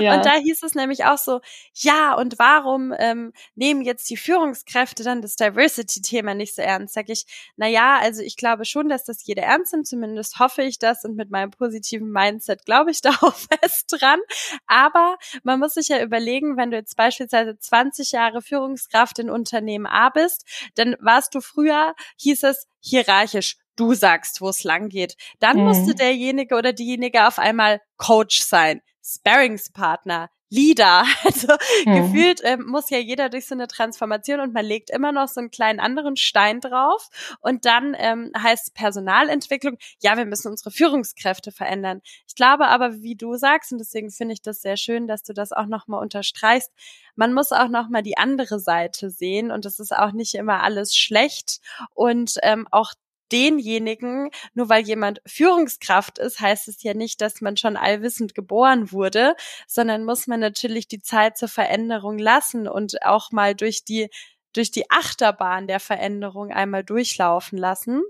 ja. 0.00 0.14
Und 0.14 0.24
da 0.24 0.34
hieß 0.34 0.62
es 0.62 0.76
nämlich 0.76 1.04
auch 1.04 1.18
so, 1.18 1.40
ja, 1.74 2.14
und 2.14 2.38
warum 2.38 2.94
ähm, 2.96 3.32
nehmen 3.56 3.82
jetzt 3.82 4.08
die 4.08 4.16
Führungskräfte 4.16 5.02
dann 5.02 5.20
das 5.20 5.34
Diversity-Thema 5.34 6.34
nicht 6.34 6.54
so 6.54 6.62
ernst? 6.62 6.94
Sag 6.94 7.08
ich, 7.08 7.26
na 7.56 7.66
ja, 7.66 7.98
also 8.00 8.22
ich 8.22 8.36
glaube 8.36 8.64
schon, 8.64 8.88
dass 8.88 9.02
das 9.02 9.26
jeder 9.26 9.42
ernst 9.42 9.72
nimmt. 9.72 9.88
Zumindest 9.88 10.38
hoffe 10.38 10.62
ich 10.62 10.78
das. 10.78 11.04
Und 11.04 11.16
mit 11.16 11.32
meinem 11.32 11.50
positiven 11.50 12.12
Mindset 12.12 12.64
glaube 12.66 12.92
ich 12.92 13.00
da 13.02 13.10
auch 13.20 13.34
fest 13.34 13.86
dran. 13.88 14.20
Aber 14.68 15.16
man 15.42 15.58
muss 15.58 15.74
sich 15.74 15.88
ja 15.88 16.00
überlegen, 16.00 16.56
wenn 16.56 16.70
du 16.70 16.76
jetzt 16.76 16.96
beispielsweise 16.96 17.58
20 17.58 18.12
Jahre 18.12 18.42
Führungskraft 18.42 19.18
in 19.18 19.28
Unternehmen 19.28 19.71
Unternehmen 19.72 19.86
A 19.86 20.10
bist, 20.10 20.44
dann 20.76 20.96
warst 21.00 21.34
du 21.34 21.40
früher, 21.40 21.94
hieß 22.18 22.42
es 22.44 22.66
hierarchisch, 22.80 23.56
du 23.76 23.94
sagst, 23.94 24.40
wo 24.40 24.48
es 24.48 24.64
lang 24.64 24.88
geht. 24.88 25.16
Dann 25.40 25.58
mhm. 25.58 25.64
musste 25.64 25.94
derjenige 25.94 26.56
oder 26.56 26.72
diejenige 26.72 27.26
auf 27.26 27.38
einmal 27.38 27.80
Coach 27.96 28.42
sein, 28.42 28.82
Sparringspartner, 29.04 30.30
Leader. 30.52 31.04
Also 31.24 31.54
mhm. 31.86 31.94
gefühlt 31.94 32.40
ähm, 32.44 32.66
muss 32.66 32.90
ja 32.90 32.98
jeder 32.98 33.28
durch 33.30 33.46
so 33.46 33.54
eine 33.54 33.66
Transformation 33.66 34.40
und 34.40 34.52
man 34.52 34.64
legt 34.64 34.90
immer 34.90 35.12
noch 35.12 35.28
so 35.28 35.40
einen 35.40 35.50
kleinen 35.50 35.80
anderen 35.80 36.16
Stein 36.16 36.60
drauf. 36.60 37.08
Und 37.40 37.64
dann 37.64 37.96
ähm, 37.98 38.32
heißt 38.36 38.74
Personalentwicklung, 38.74 39.78
ja, 40.00 40.16
wir 40.16 40.26
müssen 40.26 40.50
unsere 40.50 40.70
Führungskräfte 40.70 41.52
verändern. 41.52 42.02
Ich 42.26 42.34
glaube 42.34 42.66
aber, 42.68 43.00
wie 43.00 43.14
du 43.14 43.36
sagst, 43.36 43.72
und 43.72 43.78
deswegen 43.78 44.10
finde 44.10 44.34
ich 44.34 44.42
das 44.42 44.60
sehr 44.60 44.76
schön, 44.76 45.06
dass 45.06 45.22
du 45.22 45.32
das 45.32 45.52
auch 45.52 45.66
nochmal 45.66 46.02
unterstreichst, 46.02 46.70
man 47.14 47.32
muss 47.32 47.52
auch 47.52 47.68
nochmal 47.68 48.02
die 48.02 48.18
andere 48.18 48.58
Seite 48.58 49.10
sehen 49.10 49.50
und 49.50 49.64
es 49.66 49.78
ist 49.78 49.92
auch 49.92 50.12
nicht 50.12 50.34
immer 50.34 50.62
alles 50.62 50.96
schlecht 50.96 51.60
und 51.94 52.36
ähm, 52.42 52.66
auch 52.70 52.92
denjenigen, 53.32 54.30
nur 54.54 54.68
weil 54.68 54.84
jemand 54.84 55.22
Führungskraft 55.26 56.18
ist, 56.18 56.40
heißt 56.40 56.68
es 56.68 56.82
ja 56.82 56.94
nicht, 56.94 57.20
dass 57.20 57.40
man 57.40 57.56
schon 57.56 57.76
allwissend 57.76 58.34
geboren 58.34 58.92
wurde, 58.92 59.34
sondern 59.66 60.04
muss 60.04 60.26
man 60.26 60.40
natürlich 60.40 60.88
die 60.88 61.00
Zeit 61.00 61.36
zur 61.38 61.48
Veränderung 61.48 62.18
lassen 62.18 62.68
und 62.68 63.02
auch 63.02 63.32
mal 63.32 63.54
durch 63.54 63.84
die 63.84 64.10
durch 64.54 64.70
die 64.70 64.90
Achterbahn 64.90 65.66
der 65.66 65.80
Veränderung 65.80 66.50
einmal 66.50 66.84
durchlaufen 66.84 67.56
lassen. 67.58 68.02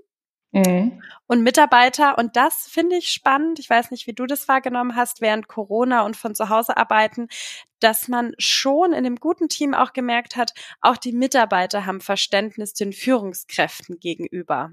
Mhm. 0.52 1.02
Und 1.26 1.42
Mitarbeiter, 1.42 2.18
und 2.18 2.36
das 2.36 2.68
finde 2.68 2.96
ich 2.96 3.08
spannend, 3.08 3.58
ich 3.58 3.70
weiß 3.70 3.90
nicht, 3.90 4.06
wie 4.06 4.12
du 4.12 4.26
das 4.26 4.48
wahrgenommen 4.48 4.96
hast 4.96 5.22
während 5.22 5.48
Corona 5.48 6.02
und 6.02 6.14
von 6.14 6.34
zu 6.34 6.50
Hause 6.50 6.76
arbeiten, 6.76 7.28
dass 7.80 8.06
man 8.06 8.34
schon 8.38 8.92
in 8.92 8.98
einem 8.98 9.16
guten 9.16 9.48
Team 9.48 9.72
auch 9.72 9.94
gemerkt 9.94 10.36
hat, 10.36 10.52
auch 10.82 10.98
die 10.98 11.12
Mitarbeiter 11.12 11.86
haben 11.86 12.02
Verständnis 12.02 12.74
den 12.74 12.92
Führungskräften 12.92 13.98
gegenüber. 13.98 14.72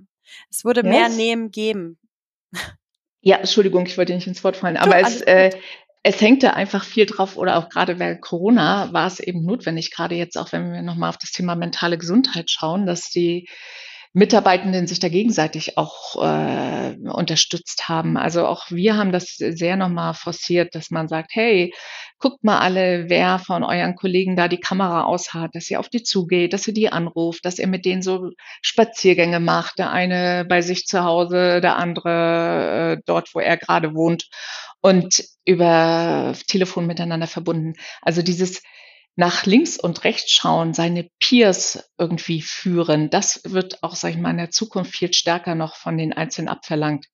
Es 0.50 0.66
würde 0.66 0.82
yes. 0.82 0.90
mehr 0.90 1.10
Nehmen 1.10 1.52
geben. 1.52 1.98
Ja, 3.22 3.38
Entschuldigung, 3.38 3.86
ich 3.86 3.98
wollte 3.98 4.14
nicht 4.14 4.28
ins 4.28 4.44
Wort 4.44 4.56
fallen, 4.56 4.78
aber 4.78 4.98
es, 4.98 5.22
äh, 5.22 5.52
es 6.04 6.22
hängte 6.22 6.54
einfach 6.54 6.86
viel 6.86 7.06
drauf 7.06 7.36
oder 7.36 7.58
auch 7.58 7.70
gerade 7.70 8.00
während 8.00 8.22
Corona 8.22 8.94
war 8.94 9.08
es 9.08 9.20
eben 9.20 9.44
notwendig, 9.44 9.92
gerade 9.92 10.16
jetzt 10.16 10.38
auch, 10.38 10.52
wenn 10.54 10.72
wir 10.72 10.82
nochmal 10.82 11.10
auf 11.10 11.18
das 11.18 11.32
Thema 11.32 11.56
mentale 11.56 11.98
Gesundheit 11.98 12.50
schauen, 12.50 12.86
dass 12.86 13.10
die 13.10 13.50
Mitarbeitenden 14.14 14.88
sich 14.88 15.00
da 15.00 15.08
gegenseitig 15.08 15.78
auch 15.78 16.16
äh, 16.16 16.96
unterstützt 17.10 17.88
haben. 17.88 18.18
Also 18.18 18.48
auch 18.48 18.66
wir 18.72 18.98
haben 18.98 19.12
das 19.12 19.36
sehr 19.38 19.76
nochmal 19.76 20.16
forciert, 20.16 20.74
dass 20.74 20.90
man 20.90 21.08
sagt, 21.08 21.30
hey, 21.34 21.74
guckt 22.18 22.44
mal 22.44 22.58
alle, 22.60 23.10
wer 23.10 23.38
von 23.38 23.64
euren 23.64 23.96
Kollegen 23.96 24.36
da 24.36 24.48
die 24.48 24.60
Kamera 24.60 25.04
aushat, 25.04 25.54
dass 25.54 25.70
ihr 25.70 25.80
auf 25.80 25.90
die 25.90 26.02
zugeht, 26.02 26.54
dass 26.54 26.68
ihr 26.68 26.74
die 26.74 26.92
anruft, 26.92 27.46
dass 27.46 27.60
ihr 27.60 27.68
mit 27.68 27.86
denen 27.86 28.02
so 28.02 28.32
Spaziergänge 28.64 29.40
macht, 29.40 29.78
der 29.78 29.92
eine 29.92 30.44
bei 30.44 30.62
sich 30.62 30.86
zu 30.86 31.04
Hause, 31.04 31.62
der 31.62 31.78
andere 31.78 32.98
äh, 32.98 33.02
dort, 33.06 33.34
wo 33.36 33.40
er 33.40 33.58
gerade 33.58 33.94
wohnt 33.94 34.28
und 34.82 35.24
über 35.46 36.34
Telefon 36.48 36.88
miteinander 36.88 37.28
verbunden. 37.28 37.74
Also 38.02 38.22
dieses 38.22 38.62
nach 39.20 39.46
links 39.46 39.78
und 39.78 40.06
rechts 40.06 40.32
schauen, 40.32 40.74
seine 40.74 41.10
Peers 41.20 41.92
irgendwie 41.98 42.42
führen, 42.42 43.10
das 43.10 43.42
wird 43.44 43.84
auch, 43.84 43.96
sag 43.96 44.12
ich 44.12 44.18
mal, 44.18 44.32
in 44.32 44.38
der 44.38 44.50
Zukunft 44.50 44.96
viel 44.96 45.14
stärker 45.14 45.56
noch 45.56 45.76
von 45.76 45.98
den 45.98 46.14
Einzelnen 46.14 46.48
abverlangt. 46.48 47.08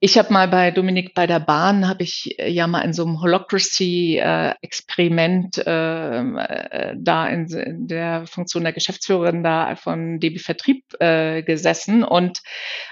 Ich 0.00 0.18
habe 0.18 0.32
mal 0.32 0.48
bei 0.48 0.72
Dominik 0.72 1.14
bei 1.14 1.28
der 1.28 1.38
Bahn, 1.38 1.86
habe 1.86 2.02
ich 2.02 2.34
äh, 2.40 2.50
ja 2.50 2.66
mal 2.66 2.80
in 2.80 2.92
so 2.92 3.04
einem 3.04 3.20
Holocracy-Experiment 3.20 5.58
äh, 5.58 6.20
äh, 6.20 6.96
da 6.98 7.28
in, 7.28 7.46
in, 7.46 7.86
der 7.86 8.26
Funktion 8.26 8.64
der 8.64 8.72
Geschäftsführerin 8.72 9.44
da 9.44 9.76
von 9.76 10.18
DB 10.18 10.40
Vertrieb 10.40 10.82
äh, 10.98 11.44
gesessen 11.44 12.02
und 12.02 12.40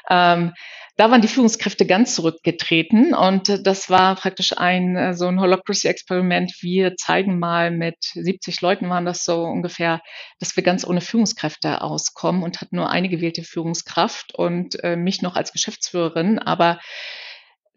ähm, 0.09 0.52
da 0.96 1.11
waren 1.11 1.20
die 1.20 1.28
Führungskräfte 1.28 1.85
ganz 1.85 2.14
zurückgetreten 2.14 3.14
und 3.14 3.48
äh, 3.48 3.62
das 3.62 3.90
war 3.90 4.16
praktisch 4.16 4.56
ein 4.56 4.96
äh, 4.96 5.14
so 5.14 5.26
ein 5.26 5.40
Holocracy-Experiment. 5.40 6.52
Wir 6.62 6.96
zeigen 6.96 7.38
mal 7.38 7.70
mit 7.70 7.98
70 8.14 8.61
Leuten 8.62 8.88
waren 8.88 9.04
das 9.04 9.24
so 9.24 9.44
ungefähr, 9.44 10.00
dass 10.38 10.56
wir 10.56 10.62
ganz 10.62 10.87
ohne 10.87 11.02
Führungskräfte 11.02 11.82
auskommen 11.82 12.42
und 12.42 12.61
hatten 12.61 12.76
nur 12.76 12.90
eine 12.90 13.09
gewählte 13.09 13.42
Führungskraft 13.42 14.35
und 14.35 14.82
äh, 14.82 14.96
mich 14.96 15.20
noch 15.20 15.37
als 15.37 15.52
Geschäftsführerin. 15.52 16.38
Aber 16.38 16.78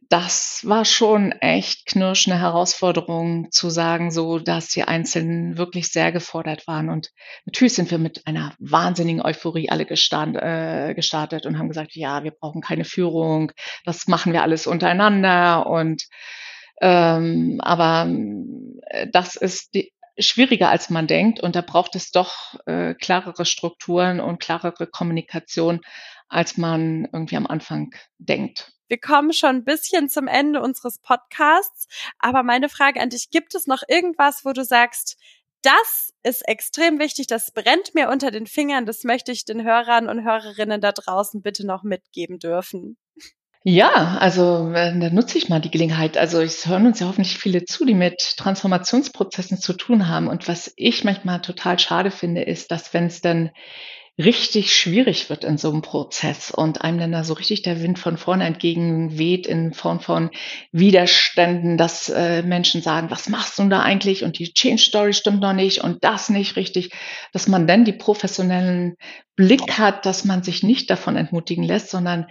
das 0.10 0.62
war 0.66 0.86
schon 0.86 1.32
echt 1.34 1.86
knirschende 1.86 2.40
Herausforderung 2.40 3.52
zu 3.52 3.70
sagen, 3.70 4.10
so 4.10 4.40
dass 4.40 4.70
die 4.70 4.84
Einzelnen 4.84 5.58
wirklich 5.58 5.92
sehr 5.92 6.12
gefordert 6.12 6.66
waren. 6.66 6.90
Und 6.90 7.12
natürlich 7.46 7.76
sind 7.76 7.92
wir 7.92 8.00
mit 8.00 8.26
einer 8.26 8.54
wahnsinnigen 8.58 9.22
Euphorie 9.22 9.70
alle 9.70 9.86
gestand, 9.86 10.36
äh, 10.36 10.96
gestartet 10.96 11.46
und 11.46 11.60
haben 11.60 11.68
gesagt, 11.68 11.96
ja, 11.96 12.24
wir 12.24 12.32
brauchen 12.32 12.62
keine 12.62 12.86
Führung, 12.86 13.52
das 13.86 14.08
machen 14.08 14.34
wir 14.34 14.42
alles 14.42 14.66
untereinander. 14.66 15.68
Und 15.68 16.08
ähm, 16.82 17.60
aber 17.62 18.10
äh, 18.88 19.08
das 19.12 19.36
ist 19.36 19.76
die, 19.76 19.94
schwieriger 20.18 20.70
als 20.70 20.90
man 20.90 21.06
denkt 21.06 21.40
und 21.40 21.56
da 21.56 21.62
braucht 21.62 21.96
es 21.96 22.12
doch 22.12 22.56
äh, 22.66 22.96
klarere 22.96 23.46
Strukturen 23.46 24.20
und 24.20 24.40
klarere 24.40 24.88
Kommunikation, 24.88 25.82
als 26.28 26.58
man 26.58 27.08
irgendwie 27.14 27.38
am 27.38 27.46
Anfang 27.48 27.92
denkt. 28.18 28.72
Wir 28.90 28.98
kommen 29.00 29.32
schon 29.34 29.58
ein 29.58 29.64
bisschen 29.64 30.10
zum 30.10 30.28
Ende 30.28 30.62
unseres 30.62 30.98
Podcasts, 30.98 31.88
aber 32.18 32.44
meine 32.44 32.70
Frage 32.70 33.00
an 33.00 33.10
dich, 33.10 33.30
gibt 33.30 33.56
es 33.56 33.68
noch 33.68 33.84
irgendwas, 33.88 34.44
wo 34.44 34.52
du 34.52 34.66
sagst, 34.66 35.18
das 35.62 36.14
ist 36.24 36.48
extrem 36.48 37.00
wichtig, 37.00 37.28
das 37.28 37.52
brennt 37.52 37.94
mir 37.94 38.10
unter 38.10 38.32
den 38.32 38.48
Fingern, 38.48 38.86
das 38.86 39.04
möchte 39.04 39.32
ich 39.32 39.46
den 39.46 39.64
Hörern 39.64 40.10
und 40.10 40.24
Hörerinnen 40.24 40.82
da 40.82 40.92
draußen 40.92 41.42
bitte 41.42 41.68
noch 41.68 41.84
mitgeben 41.84 42.40
dürfen. 42.40 42.98
Ja, 43.64 44.18
also 44.20 44.72
äh, 44.74 44.98
da 44.98 45.10
nutze 45.10 45.38
ich 45.38 45.50
mal 45.50 45.60
die 45.60 45.70
Gelegenheit. 45.70 46.18
Also 46.18 46.40
es 46.40 46.66
hören 46.66 46.88
uns 46.88 47.02
ja 47.02 47.08
hoffentlich 47.08 47.38
viele 47.38 47.66
zu, 47.66 47.86
die 47.86 47.94
mit 47.94 48.38
Transformationsprozessen 48.38 49.58
zu 49.58 49.74
tun 49.74 50.08
haben. 50.08 50.30
Und 50.30 50.48
was 50.48 50.72
ich 50.78 51.04
manchmal 51.04 51.42
total 51.42 51.78
schade 51.78 52.10
finde, 52.10 52.42
ist, 52.42 52.72
dass 52.72 52.94
wenn 52.94 53.08
es 53.08 53.20
dann 53.20 53.52
richtig 54.20 54.76
schwierig 54.76 55.30
wird 55.30 55.46
in 55.46 55.58
so 55.58 55.72
einem 55.72 55.82
Prozess 55.82 56.52
und 56.52 56.82
einem 56.82 57.00
dann 57.00 57.12
da 57.14 57.24
so 57.24 57.34
richtig 57.34 57.62
der 57.62 57.82
Wind 57.82 57.98
von 57.98 58.18
vorne 58.18 58.44
entgegenweht 58.44 59.48
in 59.48 59.74
Form 59.74 60.02
von 60.02 60.30
Widerständen, 60.74 61.78
dass 61.78 62.10
äh, 62.10 62.44
Menschen 62.44 62.82
sagen, 62.82 63.10
was 63.12 63.30
machst 63.30 63.58
du 63.58 63.70
da 63.70 63.82
eigentlich? 63.82 64.26
Und 64.26 64.38
die 64.38 64.54
Change 64.54 64.82
Story 64.82 65.14
stimmt 65.14 65.40
noch 65.40 65.54
nicht 65.54 65.82
und 65.82 66.04
das 66.04 66.30
nicht 66.30 66.58
richtig, 66.58 66.92
dass 67.32 67.48
man 67.48 67.66
dann 67.66 67.86
die 67.86 67.94
professionellen 67.94 68.96
Blick 69.38 69.78
hat, 69.80 70.06
dass 70.06 70.26
man 70.26 70.44
sich 70.44 70.64
nicht 70.64 70.90
davon 70.90 71.16
entmutigen 71.16 71.64
lässt, 71.64 71.90
sondern 71.90 72.28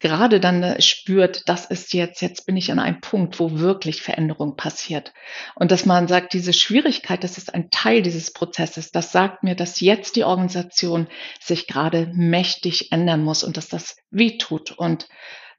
gerade 0.00 0.40
dann 0.40 0.62
äh, 0.62 0.82
spürt, 0.82 1.48
das 1.48 1.66
ist 1.66 1.92
jetzt, 1.92 2.20
jetzt 2.22 2.46
bin 2.46 2.56
ich 2.56 2.70
an 2.70 2.78
einem 2.78 3.00
Punkt, 3.00 3.40
wo 3.40 3.58
wirklich 3.58 4.02
Veränderung 4.02 4.56
passiert. 4.56 5.12
Und 5.54 5.70
dass 5.70 5.86
man 5.86 6.08
sagt, 6.08 6.32
diese 6.32 6.52
Schwierigkeit, 6.52 7.24
das 7.24 7.38
ist 7.38 7.54
ein 7.54 7.70
Teil 7.70 8.02
dieses 8.02 8.32
Prozesses, 8.32 8.90
das 8.90 9.12
sagt 9.12 9.42
mir, 9.42 9.54
dass 9.54 9.80
jetzt 9.80 10.16
die 10.16 10.24
Organisation 10.24 11.08
sich 11.40 11.66
gerade 11.66 12.10
mächtig 12.14 12.92
ändern 12.92 13.22
muss 13.22 13.44
und 13.44 13.56
dass 13.56 13.68
das 13.68 13.96
weh 14.10 14.38
tut 14.38 14.72
und 14.72 15.08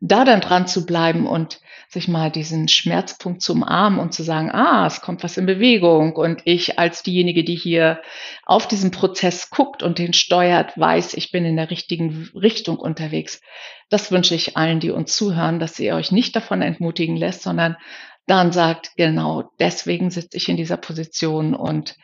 da 0.02 0.24
dann 0.24 0.42
dran 0.42 0.68
zu 0.68 0.86
bleiben 0.86 1.28
und 1.28 1.60
sich 1.90 2.08
mal 2.08 2.30
diesen 2.30 2.68
Schmerzpunkt 2.68 3.42
zu 3.42 3.54
umarmen 3.54 4.00
und 4.00 4.14
zu 4.14 4.24
sagen, 4.24 4.52
ah, 4.52 4.86
es 4.86 5.02
kommt 5.02 5.24
was 5.24 5.38
in 5.38 5.46
Bewegung 5.46 6.16
und 6.16 6.42
ich 6.46 6.78
als 6.78 7.02
diejenige, 7.02 7.44
die 7.44 7.56
hier 7.56 8.00
auf 8.46 8.68
diesen 8.68 8.92
Prozess 8.92 9.50
guckt 9.50 9.82
und 9.82 9.98
den 9.98 10.14
steuert, 10.14 10.78
weiß, 10.78 11.16
ich 11.16 11.32
bin 11.32 11.46
in 11.46 11.56
der 11.56 11.72
richtigen 11.72 12.30
Richtung 12.36 12.78
unterwegs. 12.78 13.42
Das 13.90 14.12
wünsche 14.12 14.36
ich 14.36 14.56
allen, 14.56 14.80
die 14.80 14.92
uns 14.92 15.16
zuhören, 15.16 15.60
dass 15.60 15.80
ihr 15.80 15.96
euch 15.96 16.12
nicht 16.12 16.36
davon 16.36 16.62
entmutigen 16.62 17.18
lässt, 17.18 17.42
sondern 17.42 17.76
dann 18.28 18.52
sagt, 18.52 18.92
genau 18.96 19.52
deswegen 19.60 20.12
sitze 20.12 20.38
ich 20.38 20.48
in 20.48 20.58
dieser 20.58 20.78
Position 20.78 21.56
und 21.56 21.96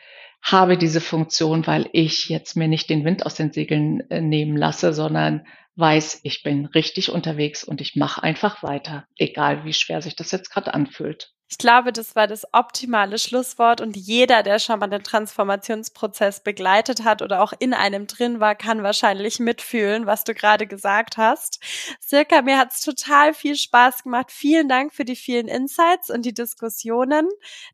habe 0.42 0.76
diese 0.76 1.00
Funktion, 1.00 1.66
weil 1.66 1.88
ich 1.92 2.28
jetzt 2.28 2.56
mir 2.56 2.68
nicht 2.68 2.90
den 2.90 3.04
Wind 3.04 3.24
aus 3.24 3.34
den 3.34 3.52
Segeln 3.52 4.00
äh, 4.10 4.20
nehmen 4.20 4.56
lasse, 4.56 4.92
sondern 4.92 5.46
weiß, 5.76 6.20
ich 6.22 6.42
bin 6.42 6.66
richtig 6.66 7.10
unterwegs 7.10 7.64
und 7.64 7.80
ich 7.80 7.96
mache 7.96 8.22
einfach 8.22 8.62
weiter, 8.62 9.06
egal 9.16 9.64
wie 9.64 9.72
schwer 9.72 10.02
sich 10.02 10.16
das 10.16 10.30
jetzt 10.30 10.50
gerade 10.50 10.74
anfühlt. 10.74 11.32
Ich 11.48 11.58
glaube, 11.58 11.92
das 11.92 12.16
war 12.16 12.26
das 12.26 12.44
optimale 12.52 13.18
Schlusswort 13.18 13.80
und 13.80 13.96
jeder, 13.96 14.42
der 14.42 14.58
schon 14.58 14.80
mal 14.80 14.88
den 14.88 15.04
Transformationsprozess 15.04 16.42
begleitet 16.42 17.04
hat 17.04 17.22
oder 17.22 17.40
auch 17.40 17.52
in 17.60 17.72
einem 17.72 18.08
drin 18.08 18.40
war, 18.40 18.56
kann 18.56 18.82
wahrscheinlich 18.82 19.38
mitfühlen, 19.38 20.06
was 20.06 20.24
du 20.24 20.34
gerade 20.34 20.66
gesagt 20.66 21.16
hast. 21.18 21.60
Circa, 22.04 22.42
mir 22.42 22.58
hat's 22.58 22.82
total 22.82 23.32
viel 23.32 23.54
Spaß 23.54 24.02
gemacht. 24.02 24.32
Vielen 24.32 24.68
Dank 24.68 24.92
für 24.92 25.04
die 25.04 25.14
vielen 25.14 25.46
Insights 25.46 26.10
und 26.10 26.26
die 26.26 26.34
Diskussionen. 26.34 27.28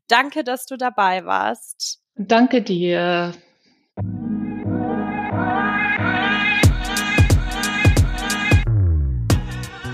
Danke, 0.07 0.43
dass 0.43 0.67
du 0.67 0.77
dabei 0.77 1.25
warst. 1.25 1.99
Danke 2.15 2.61
dir. 2.61 3.33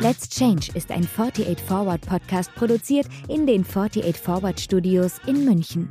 Let's 0.10 0.28
Change 0.28 0.72
ist 0.74 0.90
ein 0.90 1.06
48 1.06 1.60
Forward 1.62 2.02
Podcast 2.02 2.50
produziert 2.56 3.06
in 3.28 3.46
den 3.46 3.64
48 3.64 4.18
Forward 4.18 4.60
Studios 4.60 5.22
in 5.28 5.46
München. 5.46 5.88